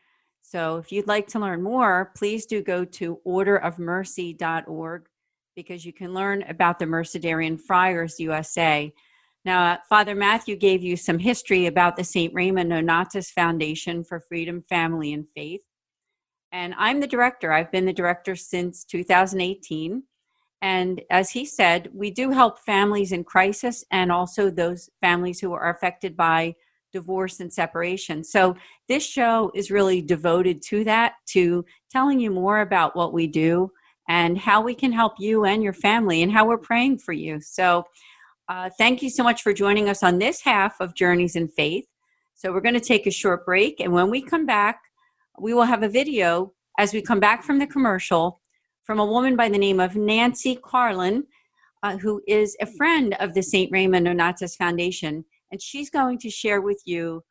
[0.43, 5.07] So if you'd like to learn more, please do go to orderofmercy.org
[5.55, 8.93] because you can learn about the Mercedarian Friars USA.
[9.45, 12.35] Now, Father Matthew gave you some history about the St.
[12.35, 15.63] Raymond Nonnatus Foundation for Freedom, Family, and Faith.
[16.51, 17.53] And I'm the director.
[17.53, 20.03] I've been the director since 2018.
[20.63, 25.53] And as he said, we do help families in crisis and also those families who
[25.53, 26.55] are affected by
[26.93, 28.25] divorce and separation.
[28.25, 28.57] So
[28.89, 33.71] this show is really devoted to that, to telling you more about what we do
[34.09, 37.41] and how we can help you and your family and how we're praying for you.
[37.41, 37.85] So
[38.49, 41.85] uh, thank you so much for joining us on this half of Journeys in Faith.
[42.35, 43.81] So we're going to take a short break.
[43.81, 44.81] And when we come back,
[45.39, 48.41] we will have a video as we come back from the commercial
[48.87, 51.25] from a woman by the name of Nancy Carlin,
[51.83, 53.71] uh, who is a friend of the St.
[53.73, 55.25] Raymond Nonnatus Foundation.
[55.51, 57.25] And she's going to share with you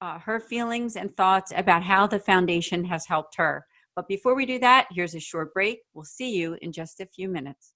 [0.00, 3.64] uh, her feelings and thoughts about how the foundation has helped her.
[3.94, 5.78] But before we do that, here's a short break.
[5.94, 7.72] We'll see you in just a few minutes.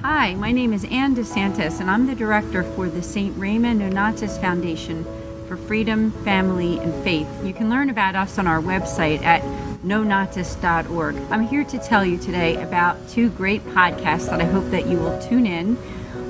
[0.00, 3.36] Hi, my name is Ann DeSantis, and I'm the director for the St.
[3.38, 5.04] Raymond Nonnatus Foundation
[5.52, 7.28] for freedom, family, and faith.
[7.44, 9.42] You can learn about us on our website at
[9.84, 11.16] nonnatus.org.
[11.30, 14.96] I'm here to tell you today about two great podcasts that I hope that you
[14.96, 15.76] will tune in.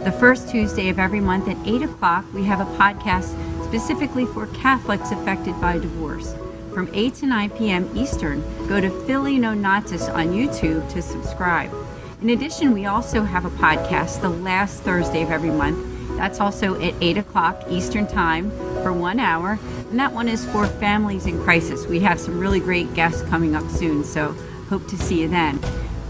[0.03, 4.49] The first Tuesday of every month at 8 o'clock, we have a podcast specifically for
[4.49, 6.35] Catholics affected by divorce.
[6.75, 7.89] From 8 to 9 p.m.
[7.95, 11.73] Eastern, go to Philly Nonnatus on YouTube to subscribe.
[12.23, 15.92] In addition, we also have a podcast the last Thursday of every month
[16.23, 18.53] that's also at 8 o'clock Eastern Time
[18.85, 19.59] for one hour.
[19.91, 21.89] And that one is for families in crisis.
[21.89, 24.31] We have some really great guests coming up soon, so
[24.69, 25.59] hope to see you then.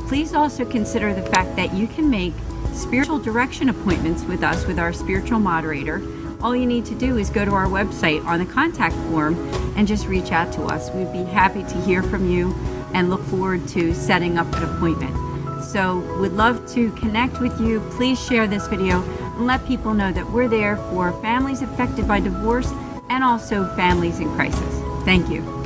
[0.08, 2.34] Please also consider the fact that you can make
[2.74, 6.02] spiritual direction appointments with us with our spiritual moderator.
[6.42, 9.34] All you need to do is go to our website on the contact form
[9.78, 10.90] and just reach out to us.
[10.90, 12.52] We'd be happy to hear from you
[12.92, 15.16] and look forward to setting up an appointment.
[15.64, 17.80] So, we'd love to connect with you.
[17.92, 19.00] Please share this video
[19.42, 22.70] and let people know that we're there for families affected by divorce
[23.10, 25.04] and also families in crisis.
[25.04, 25.61] Thank you.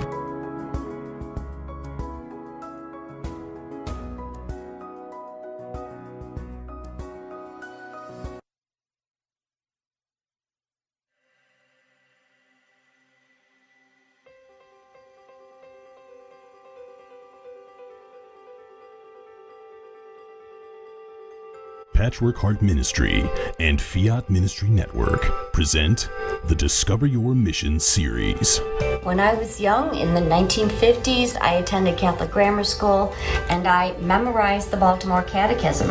[21.96, 23.24] Patchwork Heart Ministry
[23.58, 26.10] and Fiat Ministry Network present
[26.44, 28.58] the Discover Your Mission series.
[29.02, 33.14] When I was young, in the 1950s, I attended Catholic grammar school
[33.48, 35.88] and I memorized the Baltimore Catechism.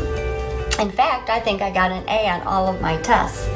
[0.80, 3.48] In fact, I think I got an A on all of my tests.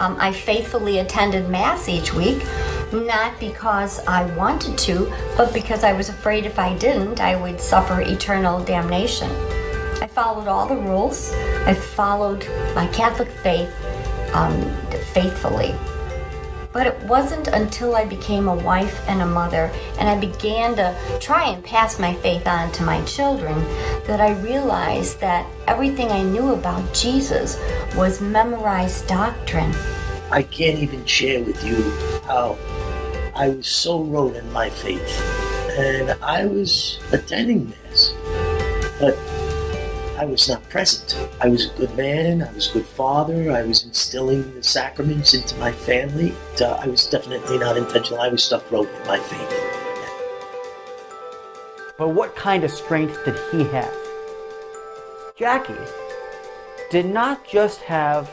[0.00, 2.44] Um, I faithfully attended Mass each week,
[2.92, 7.60] not because I wanted to, but because I was afraid if I didn't, I would
[7.60, 9.32] suffer eternal damnation.
[10.00, 11.32] I followed all the rules.
[11.66, 13.72] I followed my Catholic faith
[14.32, 14.52] um,
[15.12, 15.74] faithfully.
[16.72, 20.94] But it wasn't until I became a wife and a mother and I began to
[21.20, 23.58] try and pass my faith on to my children
[24.06, 27.58] that I realized that everything I knew about Jesus
[27.96, 29.74] was memorized doctrine.
[30.30, 31.90] I can't even share with you
[32.24, 32.56] how
[33.34, 35.20] I was so rote in my faith.
[35.78, 38.12] And I was attending Mass.
[39.00, 39.16] But
[40.18, 41.16] I was not present.
[41.40, 45.32] I was a good man, I was a good father, I was instilling the sacraments
[45.32, 46.34] into my family.
[46.60, 48.20] Uh, I was definitely not intentional.
[48.20, 49.54] I was stuck rote in my faith.
[51.96, 53.94] But what kind of strength did he have?
[55.36, 55.74] Jackie
[56.90, 58.28] did not just have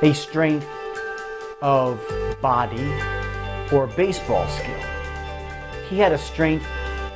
[0.00, 0.66] a strength
[1.60, 2.00] of
[2.40, 2.90] body
[3.70, 4.80] or baseball skill.
[5.90, 6.64] He had a strength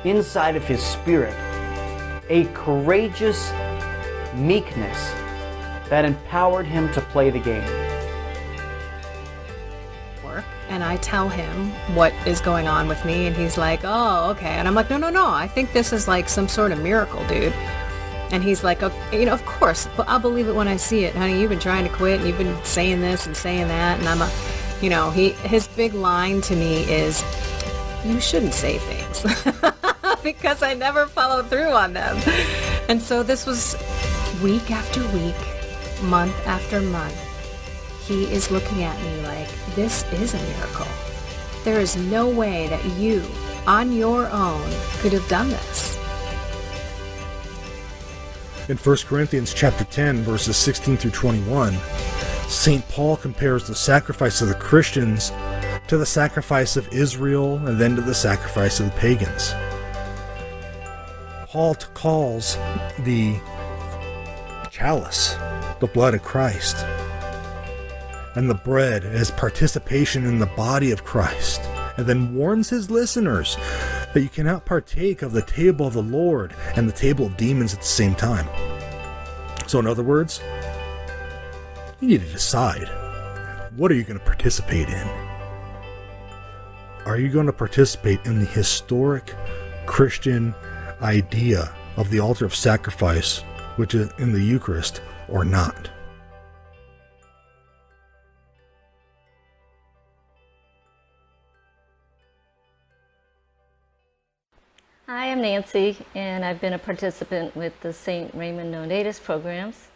[0.03, 1.35] inside of his spirit
[2.29, 3.51] a courageous
[4.33, 5.11] meekness
[5.89, 7.87] that empowered him to play the game.
[10.69, 14.49] And I tell him what is going on with me, and he's like, "Oh, okay."
[14.49, 15.25] And I'm like, "No, no, no!
[15.25, 17.53] I think this is like some sort of miracle, dude."
[18.31, 18.81] And he's like,
[19.13, 21.39] "You know, of course, but I'll believe it when I see it, honey.
[21.39, 24.21] You've been trying to quit, and you've been saying this and saying that, and I'm
[24.21, 24.29] a,
[24.81, 27.23] you know, he his big line to me is,
[28.05, 29.25] "You shouldn't say things."
[30.35, 32.17] because I never followed through on them.
[32.89, 33.77] And so this was
[34.43, 35.35] week after week,
[36.03, 37.17] month after month.
[38.05, 40.87] He is looking at me like, this is a miracle.
[41.63, 43.23] There is no way that you,
[43.65, 45.97] on your own, could have done this.
[48.67, 51.73] In 1 Corinthians chapter 10, verses 16 through 21,
[52.49, 52.85] St.
[52.89, 55.31] Paul compares the sacrifice of the Christians
[55.87, 59.53] to the sacrifice of Israel and then to the sacrifice of the pagans.
[61.49, 62.57] Paul calls
[62.99, 63.39] the
[64.69, 65.35] chalice
[65.79, 66.75] the blood of Christ
[68.35, 71.61] and the bread as participation in the body of Christ,
[71.95, 73.55] and then warns his listeners
[74.13, 77.73] that you cannot partake of the table of the Lord and the table of demons
[77.73, 78.47] at the same time.
[79.67, 80.41] So, in other words,
[82.01, 82.89] you need to decide
[83.77, 85.07] what are you going to participate in?
[87.05, 89.33] Are you going to participate in the historic
[89.85, 90.53] Christian
[91.01, 93.39] idea of the altar of sacrifice,
[93.75, 95.89] which is in the Eucharist, or not.
[105.07, 108.33] Hi, I'm Nancy, and I've been a participant with the St.
[108.35, 109.87] Raymond Nonnatus programs.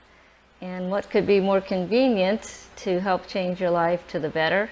[0.61, 4.69] And what could be more convenient to help change your life to the better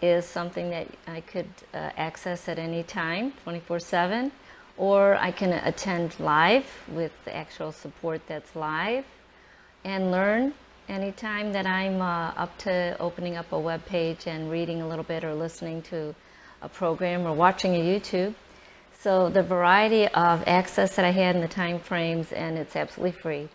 [0.00, 4.32] is something that I could uh, access at any time, 24 7
[4.78, 9.04] or I can attend live with the actual support that's live
[9.84, 10.54] and learn
[10.88, 15.04] anytime that I'm uh, up to opening up a web page and reading a little
[15.04, 16.14] bit or listening to
[16.62, 18.34] a program or watching a YouTube.
[19.00, 23.20] So the variety of access that I had in the time frames and it's absolutely
[23.20, 23.48] free.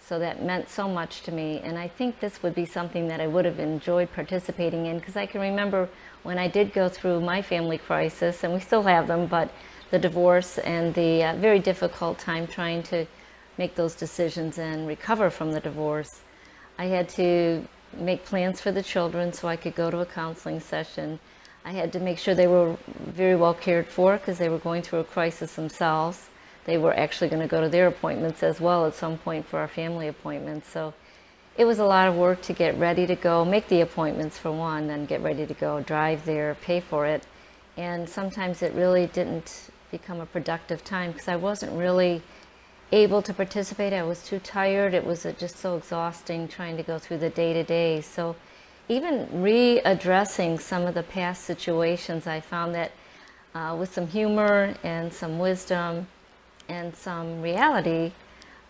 [0.00, 3.20] So that meant so much to me and I think this would be something that
[3.20, 5.88] I would have enjoyed participating in because I can remember
[6.22, 9.50] when I did go through my family crisis and we still have them but
[9.90, 13.06] the divorce and the uh, very difficult time trying to
[13.56, 16.20] make those decisions and recover from the divorce.
[16.78, 20.60] I had to make plans for the children so I could go to a counseling
[20.60, 21.18] session.
[21.64, 24.82] I had to make sure they were very well cared for because they were going
[24.82, 26.28] through a crisis themselves.
[26.64, 29.58] They were actually going to go to their appointments as well at some point for
[29.58, 30.68] our family appointments.
[30.68, 30.94] So
[31.56, 34.52] it was a lot of work to get ready to go, make the appointments for
[34.52, 37.26] one, then get ready to go, drive there, pay for it.
[37.76, 42.22] And sometimes it really didn't become a productive time because I wasn't really
[42.92, 43.92] able to participate.
[43.92, 44.94] I was too tired.
[44.94, 48.00] It was uh, just so exhausting trying to go through the day to day.
[48.00, 48.36] So,
[48.88, 52.92] even readdressing some of the past situations, I found that
[53.54, 56.06] uh, with some humor and some wisdom
[56.68, 58.12] and some reality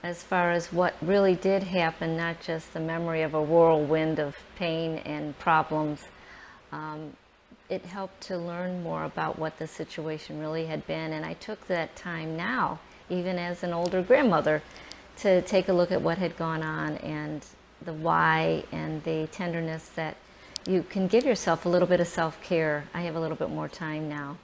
[0.03, 4.37] as far as what really did happen, not just the memory of a whirlwind of
[4.57, 6.05] pain and problems.
[6.73, 7.13] Um,
[7.69, 11.13] it helped to learn more about what the situation really had been.
[11.13, 12.79] And I took that time now,
[13.11, 14.63] even as an older grandmother,
[15.19, 17.45] to take a look at what had gone on and
[17.85, 20.17] the why and the tenderness that
[20.67, 22.85] you can give yourself a little bit of self care.
[22.95, 24.37] I have a little bit more time now.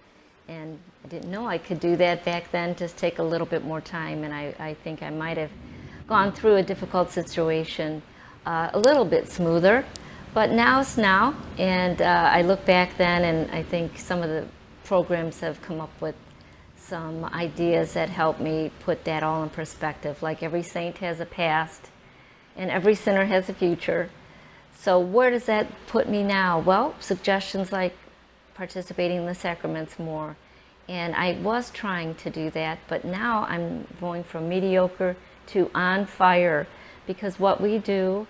[0.46, 3.64] And I didn't know I could do that back then, just take a little bit
[3.64, 4.24] more time.
[4.24, 5.50] And I, I think I might have
[6.06, 8.02] gone through a difficult situation
[8.44, 9.86] uh, a little bit smoother.
[10.34, 11.36] But now's now.
[11.58, 14.46] And uh, I look back then, and I think some of the
[14.82, 16.16] programs have come up with
[16.76, 20.22] some ideas that help me put that all in perspective.
[20.22, 21.90] Like every saint has a past,
[22.56, 24.10] and every sinner has a future.
[24.76, 26.58] So, where does that put me now?
[26.58, 27.94] Well, suggestions like
[28.54, 30.36] participating in the sacraments more.
[30.88, 35.16] And I was trying to do that, but now I'm going from mediocre
[35.48, 36.66] to on fire
[37.06, 38.26] because what we do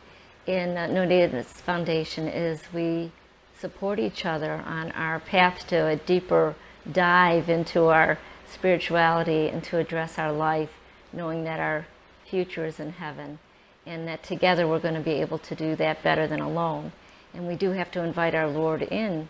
[0.46, 3.12] in uh, Nonnatus Foundation is we
[3.58, 6.54] support each other on our path to a deeper
[6.90, 8.18] dive into our
[8.52, 10.70] spirituality and to address our life,
[11.12, 11.86] knowing that our
[12.28, 13.38] future is in heaven
[13.86, 16.92] and that together we're going to be able to do that better than alone.
[17.32, 19.28] And we do have to invite our Lord in.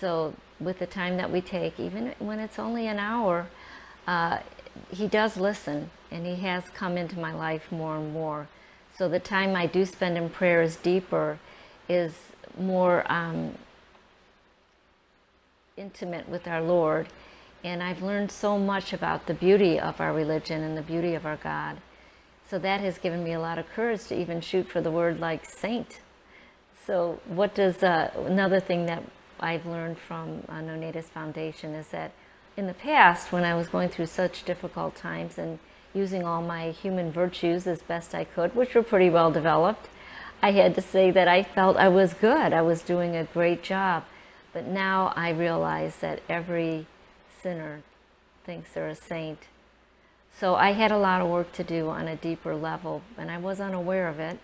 [0.00, 3.46] So, with the time that we take, even when it's only an hour,
[4.06, 4.38] uh,
[4.90, 8.48] He does listen and He has come into my life more and more.
[8.96, 11.38] So, the time I do spend in prayer is deeper,
[11.88, 12.14] is
[12.58, 13.54] more um,
[15.76, 17.08] intimate with our Lord.
[17.64, 21.24] And I've learned so much about the beauty of our religion and the beauty of
[21.24, 21.78] our God.
[22.48, 25.20] So that has given me a lot of courage to even shoot for the word
[25.20, 26.00] like saint.
[26.86, 29.04] So what does, uh, another thing that
[29.40, 32.12] I've learned from uh, Nonnatus Foundation is that
[32.56, 35.58] in the past, when I was going through such difficult times and
[35.94, 39.88] using all my human virtues as best I could, which were pretty well developed,
[40.42, 42.52] I had to say that I felt I was good.
[42.52, 44.04] I was doing a great job.
[44.52, 46.86] But now I realize that every
[47.40, 47.82] sinner
[48.44, 49.38] thinks they're a saint.
[50.36, 53.38] So I had a lot of work to do on a deeper level, and I
[53.38, 54.40] was unaware of it.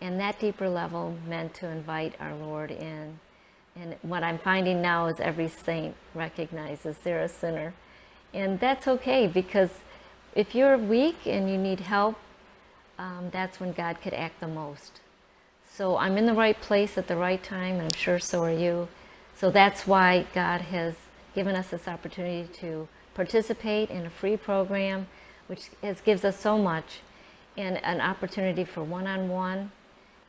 [0.00, 3.20] And that deeper level meant to invite our Lord in.
[3.76, 7.74] And what I'm finding now is every saint recognizes they're a sinner.
[8.32, 9.70] And that's okay because
[10.34, 12.16] if you're weak and you need help,
[12.98, 15.00] um, that's when God could act the most.
[15.70, 18.52] So I'm in the right place at the right time, and I'm sure so are
[18.52, 18.88] you.
[19.36, 20.94] So that's why God has
[21.34, 25.08] given us this opportunity to participate in a free program,
[25.48, 27.00] which has, gives us so much,
[27.56, 29.72] and an opportunity for one-on-one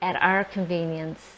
[0.02, 1.38] at our convenience.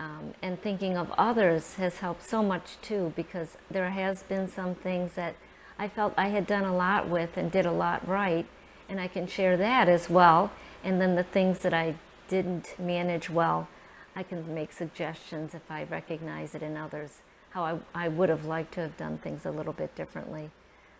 [0.00, 4.74] Um, and thinking of others has helped so much too, because there has been some
[4.74, 5.36] things that
[5.78, 8.46] I felt I had done a lot with and did a lot right,
[8.88, 10.52] and I can share that as well.
[10.82, 11.96] And then the things that I
[12.28, 13.68] didn't manage well,
[14.14, 18.44] I can make suggestions if I recognize it in others, how I, I would have
[18.44, 20.50] liked to have done things a little bit differently.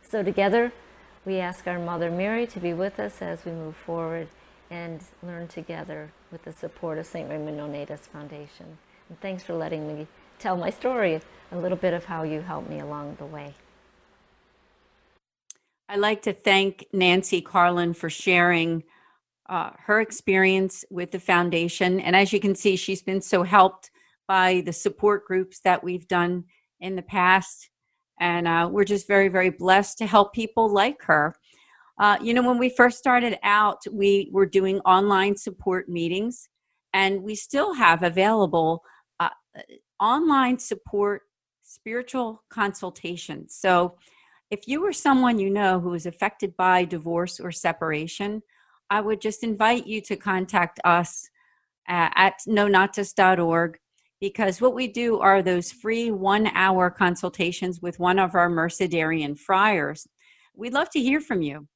[0.02, 0.72] So together,
[1.24, 4.28] we ask our Mother Mary to be with us as we move forward
[4.70, 7.28] and learn together with the support of St.
[7.28, 8.78] Raymond Nonnatus Foundation.
[9.08, 10.06] And thanks for letting me
[10.38, 11.20] tell my story,
[11.52, 13.54] a little bit of how you helped me along the way.
[15.88, 18.84] I'd like to thank Nancy Carlin for sharing
[19.48, 22.00] uh, her experience with the foundation.
[22.00, 23.90] And as you can see, she's been so helped
[24.26, 26.44] by the support groups that we've done
[26.80, 27.68] in the past.
[28.18, 31.34] And uh, we're just very, very blessed to help people like her.
[31.98, 36.48] Uh, you know, when we first started out, we were doing online support meetings,
[36.92, 38.82] and we still have available
[39.20, 39.28] uh,
[40.00, 41.22] online support
[41.62, 43.56] spiritual consultations.
[43.56, 43.96] So,
[44.54, 48.40] if you or someone you know who is affected by divorce or separation,
[48.88, 51.28] I would just invite you to contact us
[51.88, 53.78] at nonnatus.org
[54.20, 59.36] because what we do are those free one hour consultations with one of our Mercedarian
[59.36, 60.06] friars.
[60.54, 61.66] We'd love to hear from you.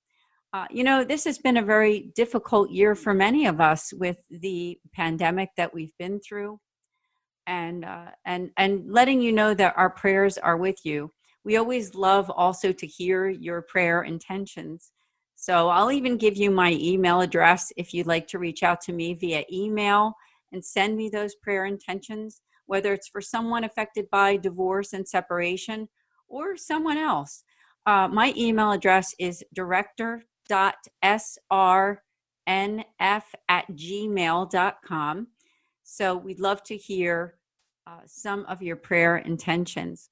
[0.53, 4.19] Uh, you know, this has been a very difficult year for many of us with
[4.31, 6.61] the pandemic that we've been through.
[7.49, 11.11] And, uh, and, and letting you know that our prayers are with you.
[11.49, 14.93] We always love also to hear your prayer intentions.
[15.35, 18.93] So I'll even give you my email address if you'd like to reach out to
[18.93, 20.13] me via email
[20.53, 25.89] and send me those prayer intentions, whether it's for someone affected by divorce and separation
[26.29, 27.45] or someone else.
[27.87, 30.27] Uh, my email address is director.srnf
[33.49, 35.27] at gmail.com.
[35.83, 37.39] So we'd love to hear
[37.87, 40.11] uh, some of your prayer intentions.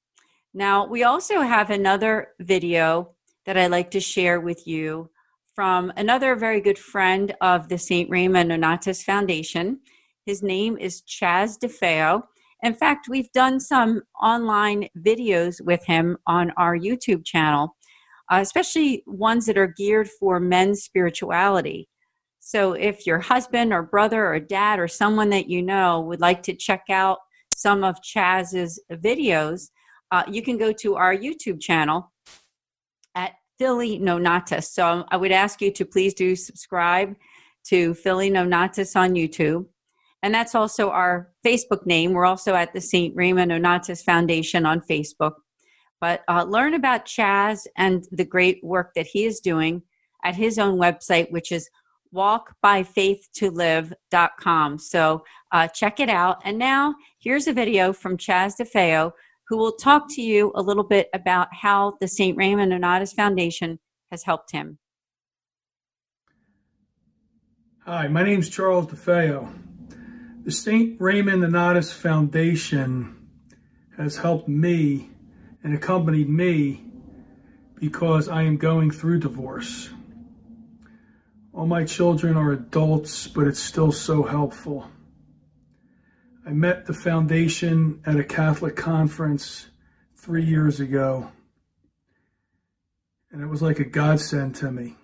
[0.57, 3.11] Now, we also have another video
[3.45, 5.11] that I'd like to share with you
[5.53, 8.09] from another very good friend of the St.
[8.09, 9.81] Raymond Nonnatus Foundation.
[10.25, 12.23] His name is Chaz DeFeo.
[12.63, 17.75] In fact, we've done some online videos with him on our YouTube channel,
[18.31, 21.87] uh, especially ones that are geared for men's spirituality.
[22.39, 26.41] So if your husband or brother or dad or someone that you know would like
[26.43, 27.19] to check out
[27.55, 29.69] some of Chaz's videos,
[30.11, 32.11] uh, you can go to our YouTube channel
[33.15, 34.65] at Philly Nonnatus.
[34.65, 37.15] So I would ask you to please do subscribe
[37.65, 39.65] to Philly Nonnatus on YouTube.
[40.23, 42.13] And that's also our Facebook name.
[42.13, 43.15] We're also at the St.
[43.15, 45.33] Raymond Nonnatus Foundation on Facebook.
[45.99, 49.81] But uh, learn about Chaz and the great work that he is doing
[50.23, 51.69] at his own website, which is
[52.13, 54.79] walkbyfaithtolive.com.
[54.79, 56.37] So uh, check it out.
[56.43, 59.11] And now here's a video from Chaz DeFeo,
[59.49, 62.37] who will talk to you a little bit about how the St.
[62.37, 63.79] Raymond Nonnatus Foundation
[64.11, 64.77] has helped him.
[67.85, 69.53] Hi, my name is Charles DeFeo.
[70.43, 70.99] The St.
[70.99, 73.27] Raymond Nonnatus Foundation
[73.97, 75.09] has helped me
[75.63, 76.83] and accompanied me
[77.75, 79.89] because I am going through divorce.
[81.53, 84.89] All my children are adults, but it's still so helpful.
[86.47, 89.67] I met the foundation at a Catholic conference
[90.15, 91.29] three years ago,
[93.29, 94.95] and it was like a godsend to me.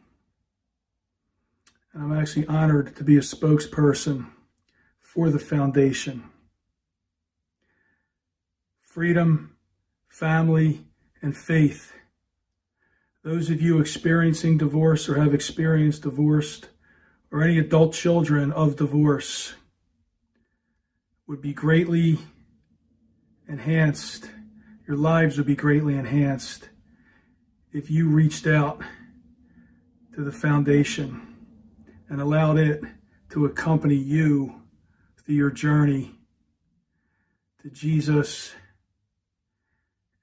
[1.92, 4.28] And I'm actually honored to be a spokesperson
[5.02, 6.24] for the foundation.
[8.80, 9.58] Freedom,
[10.08, 10.88] family,
[11.22, 11.92] and faith.
[13.22, 16.70] Those of you experiencing divorce or have experienced divorced,
[17.32, 19.56] or any adult children of divorce,
[21.28, 22.20] would be greatly
[23.48, 24.30] enhanced.
[24.88, 26.70] Your lives would be greatly enhanced
[27.72, 28.82] if you reached out
[30.16, 31.36] to the foundation
[32.10, 32.82] and allowed it
[33.30, 34.62] to accompany you
[35.18, 36.12] through your journey
[37.62, 38.54] to Jesus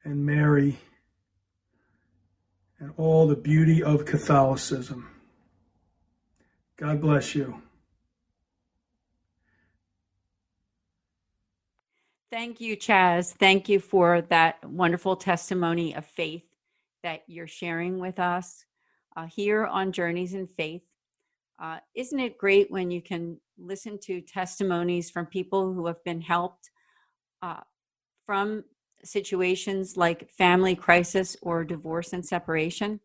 [0.04, 0.78] and Mary
[2.78, 5.08] and all the beauty of Catholicism.
[6.76, 7.62] God bless you.
[12.30, 13.32] Thank you, Chaz.
[13.32, 16.44] Thank you for that wonderful testimony of faith
[17.02, 18.64] that you're sharing with us
[19.16, 20.82] uh, here on Journeys in Faith.
[21.60, 26.20] Uh, isn't it great when you can listen to testimonies from people who have been
[26.20, 26.70] helped
[27.42, 27.62] uh,
[28.26, 28.62] from
[29.02, 33.00] situations like family crisis or divorce and separation?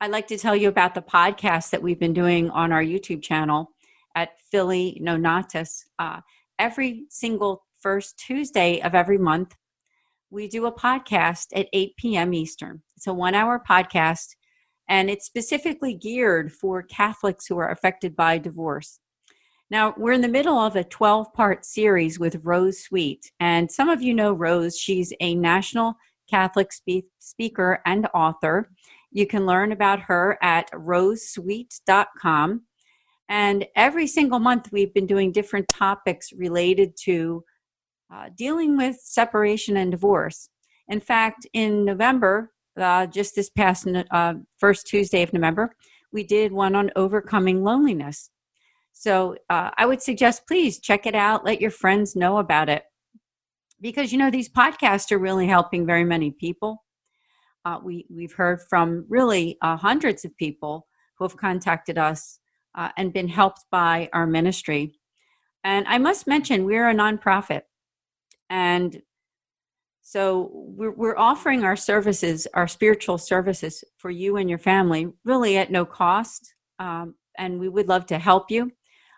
[0.00, 3.20] I'd like to tell you about the podcast that we've been doing on our YouTube
[3.20, 3.72] channel
[4.14, 5.86] at Philly Nonnatus.
[5.98, 6.20] Uh,
[6.60, 9.54] every single first Tuesday of every month,
[10.30, 12.34] we do a podcast at 8 p.m.
[12.34, 12.82] Eastern.
[12.96, 14.36] It's a one hour podcast,
[14.88, 19.00] and it's specifically geared for Catholics who are affected by divorce.
[19.70, 23.30] Now, we're in the middle of a 12 part series with Rose Sweet.
[23.38, 24.78] And some of you know Rose.
[24.78, 25.94] She's a national
[26.28, 28.70] Catholic spe- speaker and author.
[29.10, 32.62] You can learn about her at rosesweet.com.
[33.30, 37.44] And every single month, we've been doing different topics related to
[38.12, 40.48] uh, dealing with separation and divorce.
[40.88, 45.74] In fact, in November, uh, just this past uh, first Tuesday of November,
[46.12, 48.30] we did one on overcoming loneliness.
[48.92, 52.84] So uh, I would suggest please check it out, let your friends know about it.
[53.80, 56.84] Because, you know, these podcasts are really helping very many people.
[57.64, 60.86] Uh, we, we've heard from really uh, hundreds of people
[61.18, 62.38] who have contacted us
[62.96, 64.94] and been helped by our ministry.
[65.64, 67.62] And I must mention, we're a nonprofit.
[68.50, 69.00] And
[70.02, 75.58] so we're, we're offering our services, our spiritual services for you and your family, really
[75.58, 76.54] at no cost.
[76.78, 78.72] Um, and we would love to help you.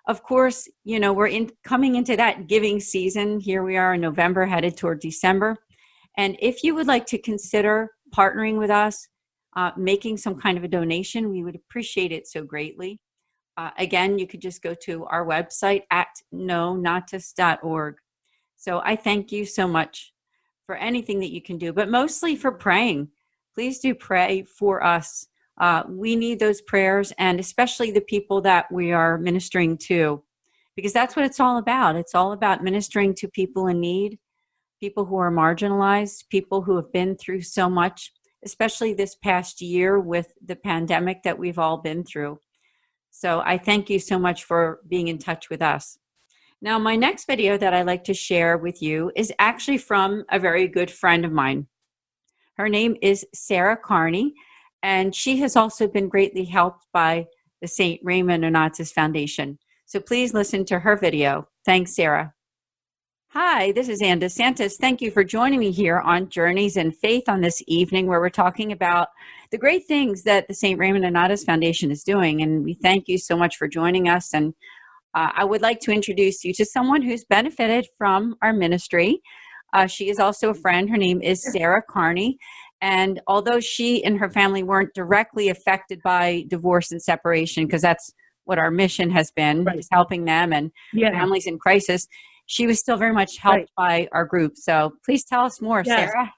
[0.08, 3.38] Of course, you know, we're in coming into that giving season.
[3.38, 5.56] Here we are in November, headed toward December.
[6.16, 9.06] And if you would like to consider partnering with us,
[9.56, 13.00] uh, making some kind of a donation, we would appreciate it so greatly.
[13.56, 17.96] Uh, again, you could just go to our website at nonnatus.org.
[18.60, 20.12] So I thank you so much
[20.66, 23.08] for anything that you can do, but mostly for praying.
[23.54, 25.26] Please do pray for us.
[25.58, 30.22] Uh, we need those prayers, and especially the people that we are ministering to,
[30.76, 31.96] because that's what it's all about.
[31.96, 34.18] It's all about ministering to people in need,
[34.78, 38.12] people who are marginalized, people who have been through so much,
[38.44, 42.38] especially this past year with the pandemic that we've all been through.
[43.10, 45.96] So I thank you so much for being in touch with us.
[46.62, 50.38] Now, my next video that I'd like to share with you is actually from a
[50.38, 51.66] very good friend of mine.
[52.58, 54.34] Her name is Sarah Carney,
[54.82, 57.26] and she has also been greatly helped by
[57.62, 57.98] the St.
[58.04, 59.58] Raymond Nonnatus Foundation.
[59.86, 61.48] So please listen to her video.
[61.64, 62.34] Thanks, Sarah.
[63.28, 64.74] Hi, this is Ann DeSantis.
[64.78, 68.28] Thank you for joining me here on Journeys in Faith on this evening, where we're
[68.28, 69.08] talking about
[69.50, 70.78] the great things that the St.
[70.78, 72.42] Raymond Nonnatus Foundation is doing.
[72.42, 74.34] And we thank you so much for joining us.
[74.34, 74.52] And
[75.14, 79.20] uh, I would like to introduce you to someone who's benefited from our ministry.
[79.72, 80.88] Uh, she is also a friend.
[80.90, 82.38] Her name is Sarah Carney.
[82.80, 88.12] And although she and her family weren't directly affected by divorce and separation, because that's
[88.44, 89.78] what our mission has been, right.
[89.78, 91.10] is helping them and yeah.
[91.10, 92.06] families in crisis,
[92.46, 94.08] she was still very much helped right.
[94.08, 94.52] by our group.
[94.56, 96.10] So please tell us more, yes.
[96.10, 96.32] Sarah.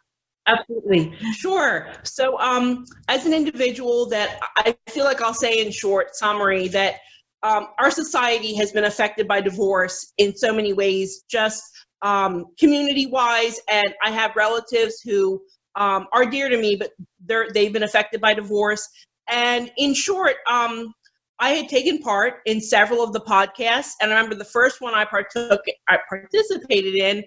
[0.46, 1.14] Absolutely.
[1.34, 1.92] Sure.
[2.02, 6.96] So, um, as an individual, that I feel like I'll say in short summary that
[7.42, 11.62] um, our society has been affected by divorce in so many ways, just
[12.02, 13.60] um, community wise.
[13.70, 15.40] And I have relatives who
[15.74, 16.90] um, are dear to me, but
[17.26, 18.88] they're, they've been affected by divorce.
[19.28, 20.92] And in short, um,
[21.38, 24.94] I had taken part in several of the podcasts, and I remember the first one
[24.94, 27.18] I partook, I participated in.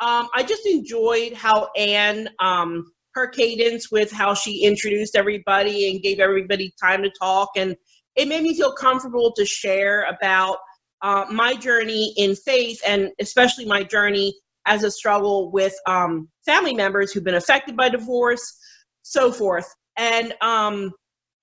[0.00, 6.02] Um, I just enjoyed how Anne, um, her cadence with how she introduced everybody and
[6.02, 7.76] gave everybody time to talk, and
[8.16, 10.58] it made me feel comfortable to share about
[11.02, 14.34] uh, my journey in faith, and especially my journey
[14.66, 18.58] as a struggle with um, family members who've been affected by divorce,
[19.02, 19.66] so forth.
[19.96, 20.92] And um,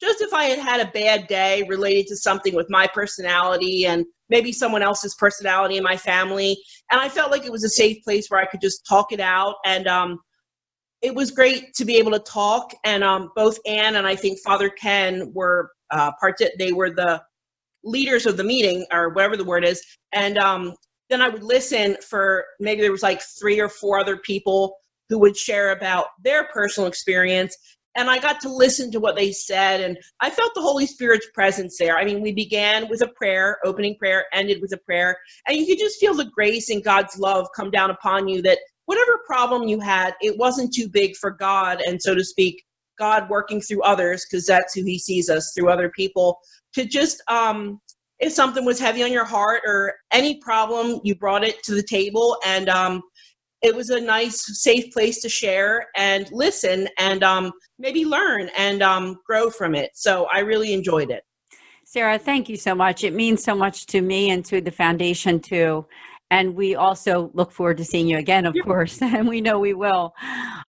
[0.02, 4.06] just if I had had a bad day related to something with my personality and
[4.30, 6.58] maybe someone else's personality in my family.
[6.92, 9.20] And I felt like it was a safe place where I could just talk it
[9.20, 9.56] out.
[9.66, 10.20] And um,
[11.02, 12.74] it was great to be able to talk.
[12.84, 16.38] And um, both Anne and I think Father Ken were uh, part.
[16.58, 17.22] They were the
[17.84, 19.82] leaders of the meeting or whatever the word is.
[20.14, 20.74] And um,
[21.10, 24.76] then I would listen for maybe there was like three or four other people
[25.10, 27.56] who would share about their personal experience
[27.98, 31.28] and I got to listen to what they said, and I felt the Holy Spirit's
[31.34, 31.98] presence there.
[31.98, 35.18] I mean, we began with a prayer, opening prayer, ended with a prayer,
[35.48, 38.60] and you could just feel the grace and God's love come down upon you that
[38.86, 42.64] whatever problem you had, it wasn't too big for God, and so to speak,
[42.98, 46.38] God working through others, because that's who He sees us through other people,
[46.74, 47.80] to just, um,
[48.20, 51.84] if something was heavy on your heart or any problem, you brought it to the
[51.84, 53.02] table, and um,
[53.62, 58.84] it was a nice, safe place to share and listen and um, maybe learn and
[58.84, 59.92] um, grow from it.
[59.96, 61.24] So I really enjoyed it.
[61.84, 63.04] Sarah, thank you so much.
[63.04, 65.86] It means so much to me and to the foundation too.
[66.30, 68.64] And we also look forward to seeing you again, of yeah.
[68.64, 70.14] course, and we know we will.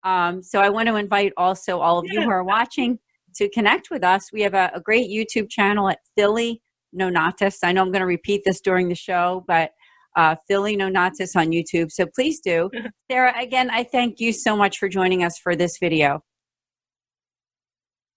[0.03, 2.99] Um, so I want to invite also all of you who are watching
[3.35, 4.31] to connect with us.
[4.31, 6.61] We have a, a great YouTube channel at Philly
[6.95, 7.57] Nonnatus.
[7.63, 9.71] I know I'm going to repeat this during the show, but
[10.15, 11.91] uh, Philly Nonnatus on YouTube.
[11.91, 12.69] So please do.
[13.11, 16.21] Sarah, again, I thank you so much for joining us for this video.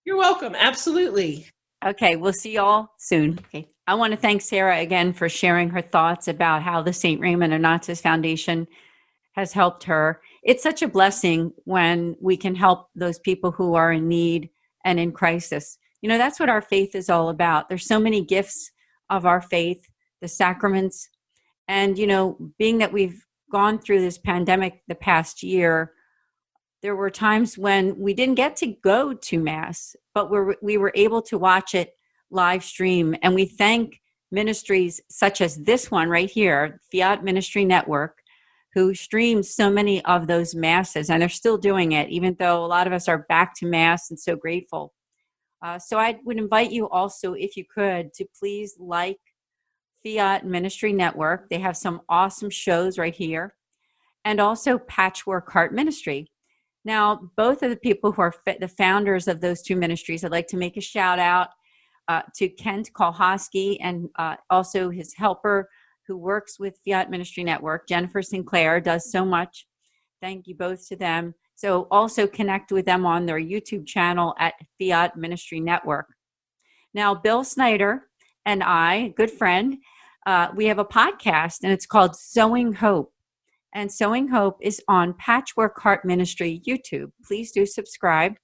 [0.05, 0.55] You're welcome.
[0.55, 1.47] Absolutely.
[1.85, 3.39] Okay, we'll see you all soon.
[3.39, 3.69] Okay.
[3.87, 7.21] I want to thank Sarah again for sharing her thoughts about how the St.
[7.21, 8.69] Raymond Nonnatus Foundation
[9.33, 10.21] has helped her.
[10.43, 14.51] It's such a blessing when we can help those people who are in need
[14.85, 15.79] and in crisis.
[16.03, 17.69] You know, that's what our faith is all about.
[17.69, 18.71] There's so many gifts
[19.09, 19.89] of our faith,
[20.21, 21.09] the sacraments,
[21.67, 25.93] and, you know, being that we've gone through this pandemic the past year,
[26.83, 30.93] there were times when we didn't get to go to Mass, but we're, we were
[30.95, 31.95] able to watch it
[32.31, 33.15] live stream.
[33.23, 34.01] And we thank
[34.31, 38.19] ministries such as this one right here, Fiat Ministry Network,
[38.75, 42.67] who streams so many of those masses, and they're still doing it, even though a
[42.67, 44.95] lot of us are back to Mass and so grateful.
[45.63, 49.19] Uh, so I would invite you also, if you could, to please like,
[50.03, 51.51] Fiat Ministry Network.
[51.51, 53.55] They have some awesome shows right here,
[54.25, 56.31] and also Patchwork Heart Ministry.
[56.85, 60.47] Now, both of the people who are the founders of those two ministries, I'd like
[60.49, 61.49] to make a shout out
[62.09, 65.69] uh, to Kent Kolhosky and uh, also his helper
[66.07, 67.87] who works with Fiat Ministry Network.
[67.87, 69.67] Jennifer Sinclair does so much.
[70.21, 71.35] Thank you both to them.
[71.55, 76.07] So, also connect with them on their YouTube channel at Fiat Ministry Network.
[76.95, 78.09] Now, Bill Snyder
[78.47, 79.77] and I, good friend,
[80.27, 83.13] uh, we have a podcast and it's called Sowing Hope.
[83.75, 87.13] And Sowing Hope is on Patchwork Heart Ministry YouTube.
[87.25, 88.35] Please do subscribe.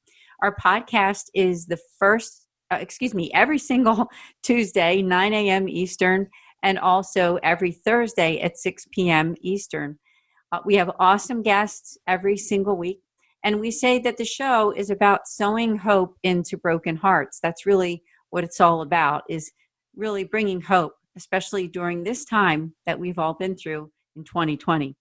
[0.42, 4.08] Our podcast is the first, uh, excuse me, every single
[4.42, 5.68] Tuesday, 9 a.m.
[5.68, 6.28] Eastern,
[6.62, 9.34] and also every Thursday at 6 p.m.
[9.40, 9.98] Eastern.
[10.52, 13.00] Uh, we have awesome guests every single week.
[13.44, 17.40] And we say that the show is about sowing hope into broken hearts.
[17.40, 19.50] That's really what it's all about, is
[19.94, 24.94] really bringing hope especially during this time that we've all been through in 2020.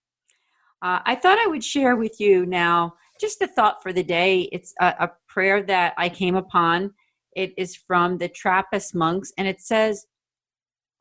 [0.82, 4.50] Uh, I thought I would share with you now just a thought for the day.
[4.52, 6.94] It's a, a prayer that I came upon.
[7.36, 10.06] It is from the Trappist monks, and it says,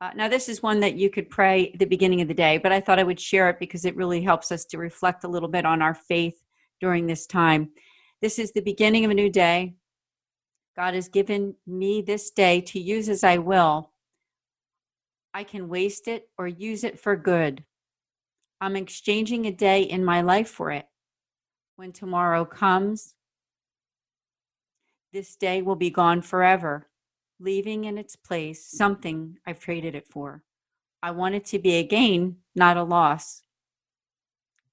[0.01, 2.71] Uh, now, this is one that you could pray the beginning of the day, but
[2.71, 5.49] I thought I would share it because it really helps us to reflect a little
[5.49, 6.41] bit on our faith
[6.81, 7.69] during this time.
[8.21, 9.75] This is the beginning of a new day.
[10.75, 13.91] God has given me this day to use as I will.
[15.33, 17.63] I can waste it or use it for good.
[18.61, 20.87] I'm exchanging a day in my life for it.
[21.75, 23.15] When tomorrow comes,
[25.11, 26.87] this day will be gone forever,
[27.39, 30.43] leaving in its place something I've traded it for.
[31.03, 33.41] I want it to be a gain, not a loss.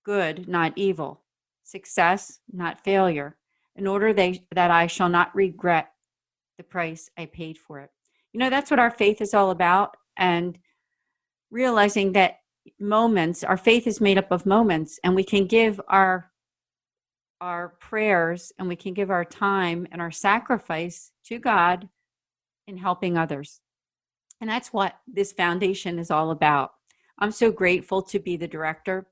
[0.04, 1.22] Good, not evil.
[1.64, 3.36] Success, not failure.
[3.76, 5.92] In order they, that I shall not regret
[6.56, 7.90] the price I paid for it.
[8.32, 9.96] You know, that's what our faith is all about.
[10.16, 10.58] And
[11.50, 12.38] realizing that
[12.78, 16.30] moments, our faith is made up of moments, and we can give our
[17.40, 21.88] our prayers and we can give our time and our sacrifice to God
[22.68, 23.60] in helping others.
[24.40, 26.70] And that's what this foundation is all about.
[27.18, 29.08] I'm so grateful to be the director.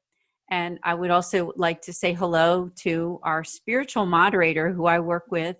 [0.48, 5.26] And I would also like to say hello to our spiritual moderator who I work
[5.30, 5.56] with.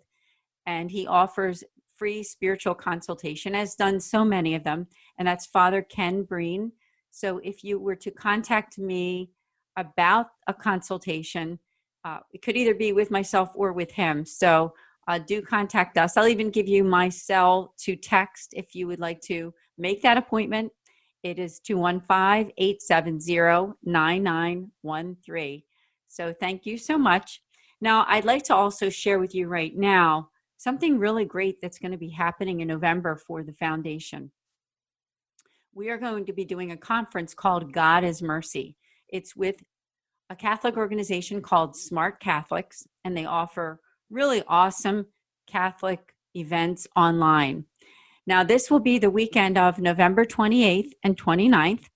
[0.66, 1.64] And he offers
[1.96, 4.86] free spiritual consultation, has done so many of them.
[5.18, 6.72] And that's Father Ken Breen.
[7.10, 9.30] So if you were to contact me
[9.76, 11.58] about a consultation,
[12.04, 14.24] uh, it could either be with myself or with him.
[14.24, 14.72] So
[15.08, 16.16] uh, do contact us.
[16.16, 20.16] I'll even give you my cell to text if you would like to make that
[20.16, 20.72] appointment.
[21.22, 25.62] It is 215 870 9913.
[26.08, 27.42] So thank you so much.
[27.80, 31.92] Now, I'd like to also share with you right now something really great that's going
[31.92, 34.30] to be happening in November for the foundation
[35.74, 38.76] we are going to be doing a conference called God is Mercy.
[39.08, 39.56] It's with
[40.28, 45.06] a Catholic organization called Smart Catholics, and they offer really awesome
[45.46, 47.64] Catholic events online.
[48.26, 51.86] Now, this will be the weekend of November 28th and 29th.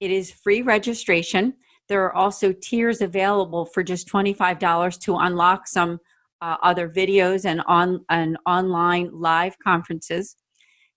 [0.00, 1.54] It is free registration.
[1.88, 5.98] There are also tiers available for just $25 to unlock some
[6.40, 10.36] uh, other videos and on and online live conferences.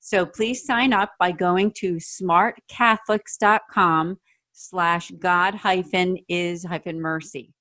[0.08, 4.18] So please sign up by going to smartcatholics.com
[4.54, 7.54] slash God hyphen is hyphen mercy.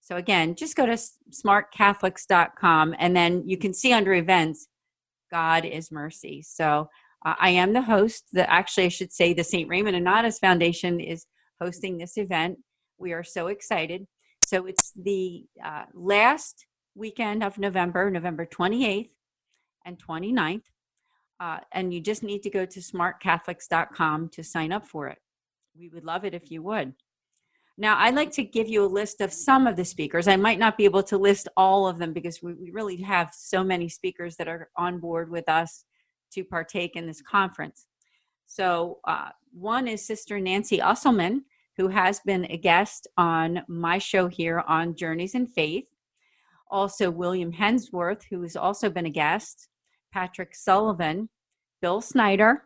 [0.00, 4.68] So again, just go to smartcatholics.com and then you can see under events,
[5.32, 6.40] God is mercy.
[6.42, 6.88] So
[7.26, 8.26] uh, I am the host.
[8.30, 9.68] The, actually, I should say the St.
[9.68, 11.26] Raymond Nonnatus Foundation is
[11.60, 12.60] hosting this event.
[12.98, 14.06] We are so excited.
[14.46, 19.10] So it's the uh, last weekend of November, November 28th
[19.84, 20.62] and 29th.
[21.40, 25.18] Uh, and you just need to go to smartcatholics.com to sign up for it.
[25.76, 26.94] We would love it if you would.
[27.80, 30.26] Now, I'd like to give you a list of some of the speakers.
[30.26, 33.32] I might not be able to list all of them because we, we really have
[33.32, 35.84] so many speakers that are on board with us
[36.32, 37.86] to partake in this conference.
[38.46, 41.42] So, uh, one is Sister Nancy Usselmann,
[41.76, 45.84] who has been a guest on my show here on Journeys in Faith.
[46.70, 49.68] Also, William Hensworth, who has also been a guest.
[50.12, 51.28] Patrick Sullivan,
[51.80, 52.64] Bill Snyder,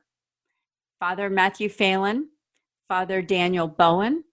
[1.00, 2.28] Father Matthew Phelan,
[2.88, 4.24] Father Daniel Bowen,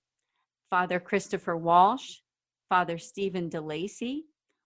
[0.69, 2.17] Father Christopher Walsh,
[2.69, 4.21] Father Stephen DeLacy,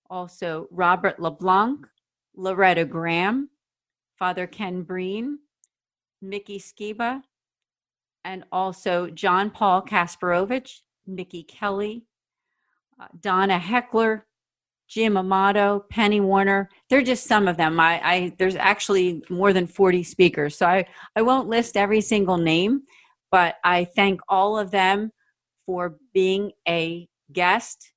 [0.10, 1.88] also Robert LeBlanc,
[2.36, 3.50] Loretta Graham,
[4.20, 5.40] Father Ken Breen,
[6.22, 7.22] Mickey Skiba,
[8.26, 12.06] and also John Paul Kasparovich, Mickey Kelly,
[13.00, 14.26] uh, Donna Heckler,
[14.94, 16.70] Jim Amato, Penny Warner.
[16.88, 17.80] They're just some of them.
[17.80, 20.56] I, I there's actually more than 40 speakers.
[20.56, 20.86] So I,
[21.16, 22.84] I won't list every single name,
[23.32, 25.12] but I thank all of them
[25.66, 27.92] for being a guest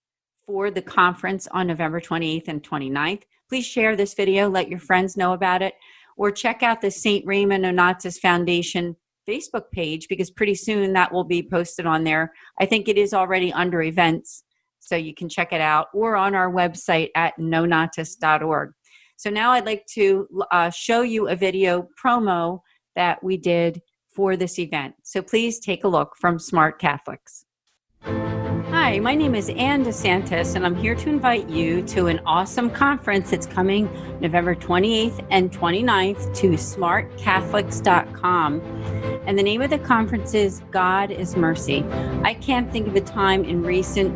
[0.46, 3.24] for the conference on November 28th and 29th.
[3.50, 5.74] Please share this video, let your friends know about it,
[6.16, 7.26] or check out the St.
[7.26, 8.96] Raymond Nonnatus Foundation
[9.28, 12.32] Facebook page because pretty soon that will be posted on there.
[12.58, 14.44] I think it is already under events
[14.86, 18.70] so you can check it out or on our website at nonnatus.org.
[19.16, 22.60] So now I'd like to uh, show you a video promo
[22.94, 23.82] that we did
[24.14, 24.94] for this event.
[25.02, 27.44] So please take a look from Smart Catholics.
[28.70, 32.70] Hi, my name is Ann DeSantis, and I'm here to invite you to an awesome
[32.70, 38.60] conference that's coming November 28th and 29th to smartcatholics.com.
[39.26, 41.84] And the name of the conference is God is Mercy.
[42.22, 44.14] I can't think of a time in recent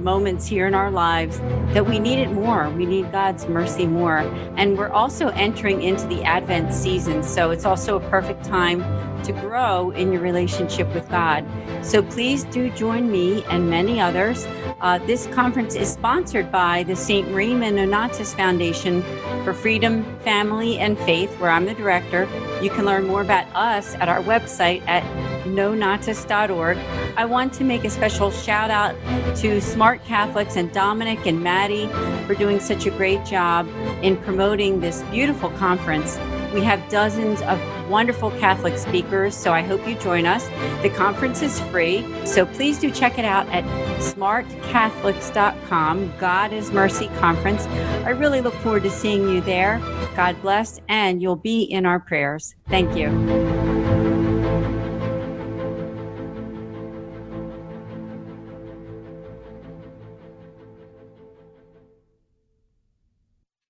[0.00, 1.38] moments here in our lives
[1.74, 2.70] that we need it more.
[2.70, 4.18] We need God's mercy more.
[4.56, 7.22] And we're also entering into the Advent season.
[7.22, 8.80] So it's also a perfect time
[9.24, 11.44] to grow in your relationship with God.
[11.82, 14.46] So please do join me and many others.
[14.80, 17.28] Uh, this conference is sponsored by the St.
[17.34, 19.02] Raymond Nonnatus Foundation
[19.44, 22.26] for Freedom, Family, and Faith, where I'm the director.
[22.62, 25.02] You can learn more about us at our website at
[25.44, 26.78] nonnatus.org.
[27.16, 28.96] I want to make a special shout out
[29.36, 31.88] to Smart Catholics and Dominic and Maddie
[32.26, 33.68] for doing such a great job
[34.02, 36.16] in promoting this beautiful conference.
[36.52, 40.48] We have dozens of wonderful Catholic speakers, so I hope you join us.
[40.82, 43.62] The conference is free, so please do check it out at
[44.00, 46.14] smartcatholics.com.
[46.18, 47.66] God is Mercy Conference.
[48.04, 49.78] I really look forward to seeing you there.
[50.16, 52.54] God bless, and you'll be in our prayers.
[52.68, 53.79] Thank you.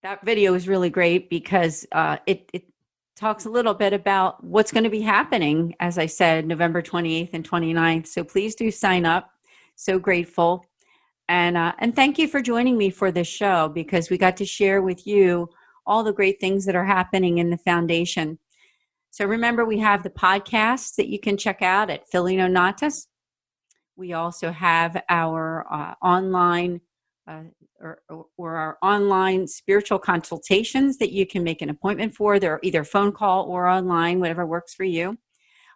[0.03, 2.65] That video is really great because uh, it, it
[3.17, 7.35] talks a little bit about what's going to be happening, as I said, November 28th
[7.35, 8.07] and 29th.
[8.07, 9.31] So please do sign up.
[9.77, 10.65] So grateful.
[11.29, 14.47] And, uh, and thank you for joining me for this show because we got to
[14.47, 15.51] share with you
[15.87, 18.39] all the great things that are happening in the foundation.
[19.11, 23.07] So remember, we have the podcasts that you can check out at Philly Nonnatus.
[23.97, 26.81] We also have our uh, online
[27.29, 27.43] uh,
[27.81, 32.39] or, or, our online spiritual consultations that you can make an appointment for.
[32.39, 35.17] They're either phone call or online, whatever works for you.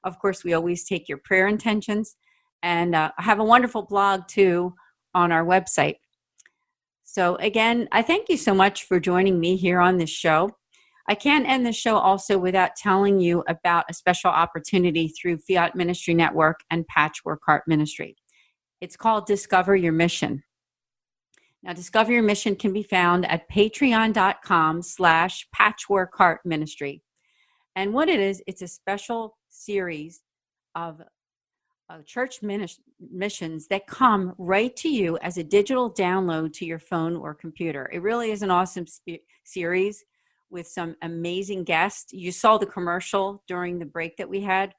[0.05, 2.17] Of course, we always take your prayer intentions.
[2.63, 4.75] And uh, I have a wonderful blog too
[5.15, 5.97] on our website.
[7.05, 10.51] So, again, I thank you so much for joining me here on this show.
[11.07, 15.77] I can't end the show also without telling you about a special opportunity through Fiat
[15.77, 18.17] Ministry Network and Patchwork Heart Ministry.
[18.81, 20.43] It's called Discover Your Mission.
[21.65, 27.03] Now, Discover Your Mission can be found at patreon.com slash patchwork heart ministry.
[27.75, 30.21] And what it is, it's a special series
[30.75, 31.01] of
[32.05, 37.35] church missions that come right to you as a digital download to your phone or
[37.35, 37.89] computer.
[37.93, 40.05] It really is an awesome sp- series
[40.51, 42.12] with some amazing guests.
[42.12, 44.75] You saw the commercial during the break that we had.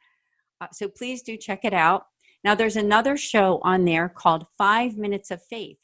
[0.62, 2.06] Uh, so please do check it out.
[2.44, 5.78] Now, there's another show on there called Five Minutes of Faith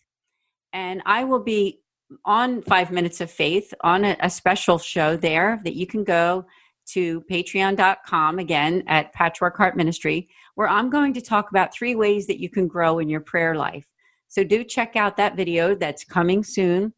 [0.73, 1.81] and I will be
[2.25, 6.45] on Five Minutes of Faith on a, a special show there that you can go
[6.87, 12.27] to patreon.com again at Patchwork Heart Ministry, where I'm going to talk about three ways
[12.27, 13.87] that you can grow in your prayer life.
[14.27, 16.93] So do check out that video that's coming soon.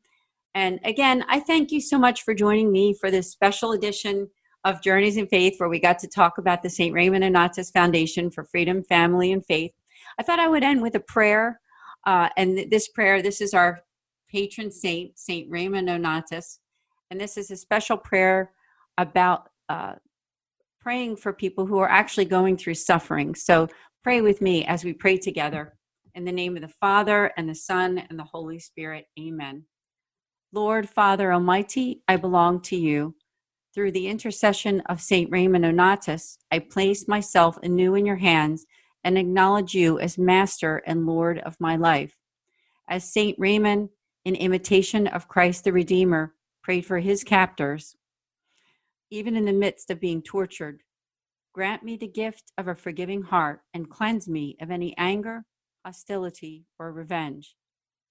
[0.55, 4.29] And again, I thank you so much for joining me for this special edition
[4.63, 6.93] of Journeys in Faith, where we got to talk about the St.
[6.93, 9.71] Raymond Nonnatus Foundation for Freedom, Family, and Faith.
[10.19, 11.59] I thought I would end with a prayer
[12.05, 13.81] uh, and this prayer, this is our
[14.29, 16.59] patron saint, Saint Raymond Nonnatus.
[17.11, 18.51] And this is a special prayer
[18.97, 19.93] about uh,
[20.81, 23.35] praying for people who are actually going through suffering.
[23.35, 23.67] So
[24.03, 25.77] pray with me as we pray together.
[26.15, 29.07] In the name of the Father, and the Son, and the Holy Spirit.
[29.19, 29.63] Amen.
[30.51, 33.15] Lord, Father Almighty, I belong to you.
[33.73, 38.67] Through the intercession of Saint Raymond Nonnatus, I place myself anew in your hands
[39.03, 42.15] and acknowledge you as Master and Lord of my life.
[42.87, 43.89] As Saint Raymond,
[44.25, 47.95] in imitation of Christ the Redeemer, prayed for his captors,
[49.09, 50.81] even in the midst of being tortured,
[51.53, 55.45] grant me the gift of a forgiving heart and cleanse me of any anger,
[55.85, 57.55] hostility, or revenge.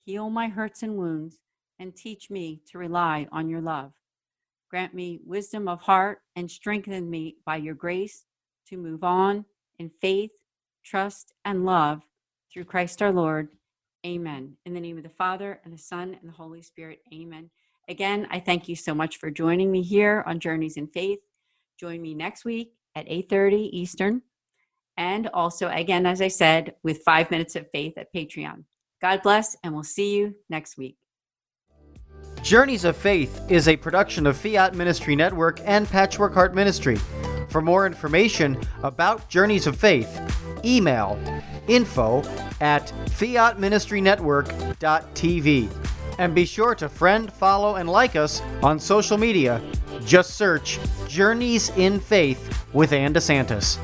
[0.04, 1.40] Heal my hurts and wounds
[1.78, 3.92] and teach me to rely on your love.
[4.70, 8.24] Grant me wisdom of heart and strengthen me by your grace
[8.68, 9.44] to move on
[9.78, 10.30] in faith
[10.82, 12.02] trust, and love
[12.52, 13.48] through Christ our Lord.
[14.04, 14.56] Amen.
[14.66, 17.00] In the name of the Father, and the Son, and the Holy Spirit.
[17.12, 17.50] Amen.
[17.88, 21.20] Again, I thank you so much for joining me here on Journeys in Faith.
[21.78, 24.22] Join me next week at 8:30 Eastern.
[24.96, 28.64] And also, again, as I said, with five minutes of faith at Patreon.
[29.00, 30.96] God bless, and we'll see you next week.
[32.42, 36.96] Journeys of Faith is a production of Fiat Ministry Network and Patchwork Heart Ministry.
[37.48, 40.08] For more information about Journeys of Faith,
[40.64, 41.18] email
[41.68, 42.22] info
[42.60, 45.70] at fiatministrynetwork.tv.
[46.18, 49.62] And be sure to friend, follow, and like us on social media.
[50.04, 53.78] Just search Journeys in Faith with Ann DeSantis.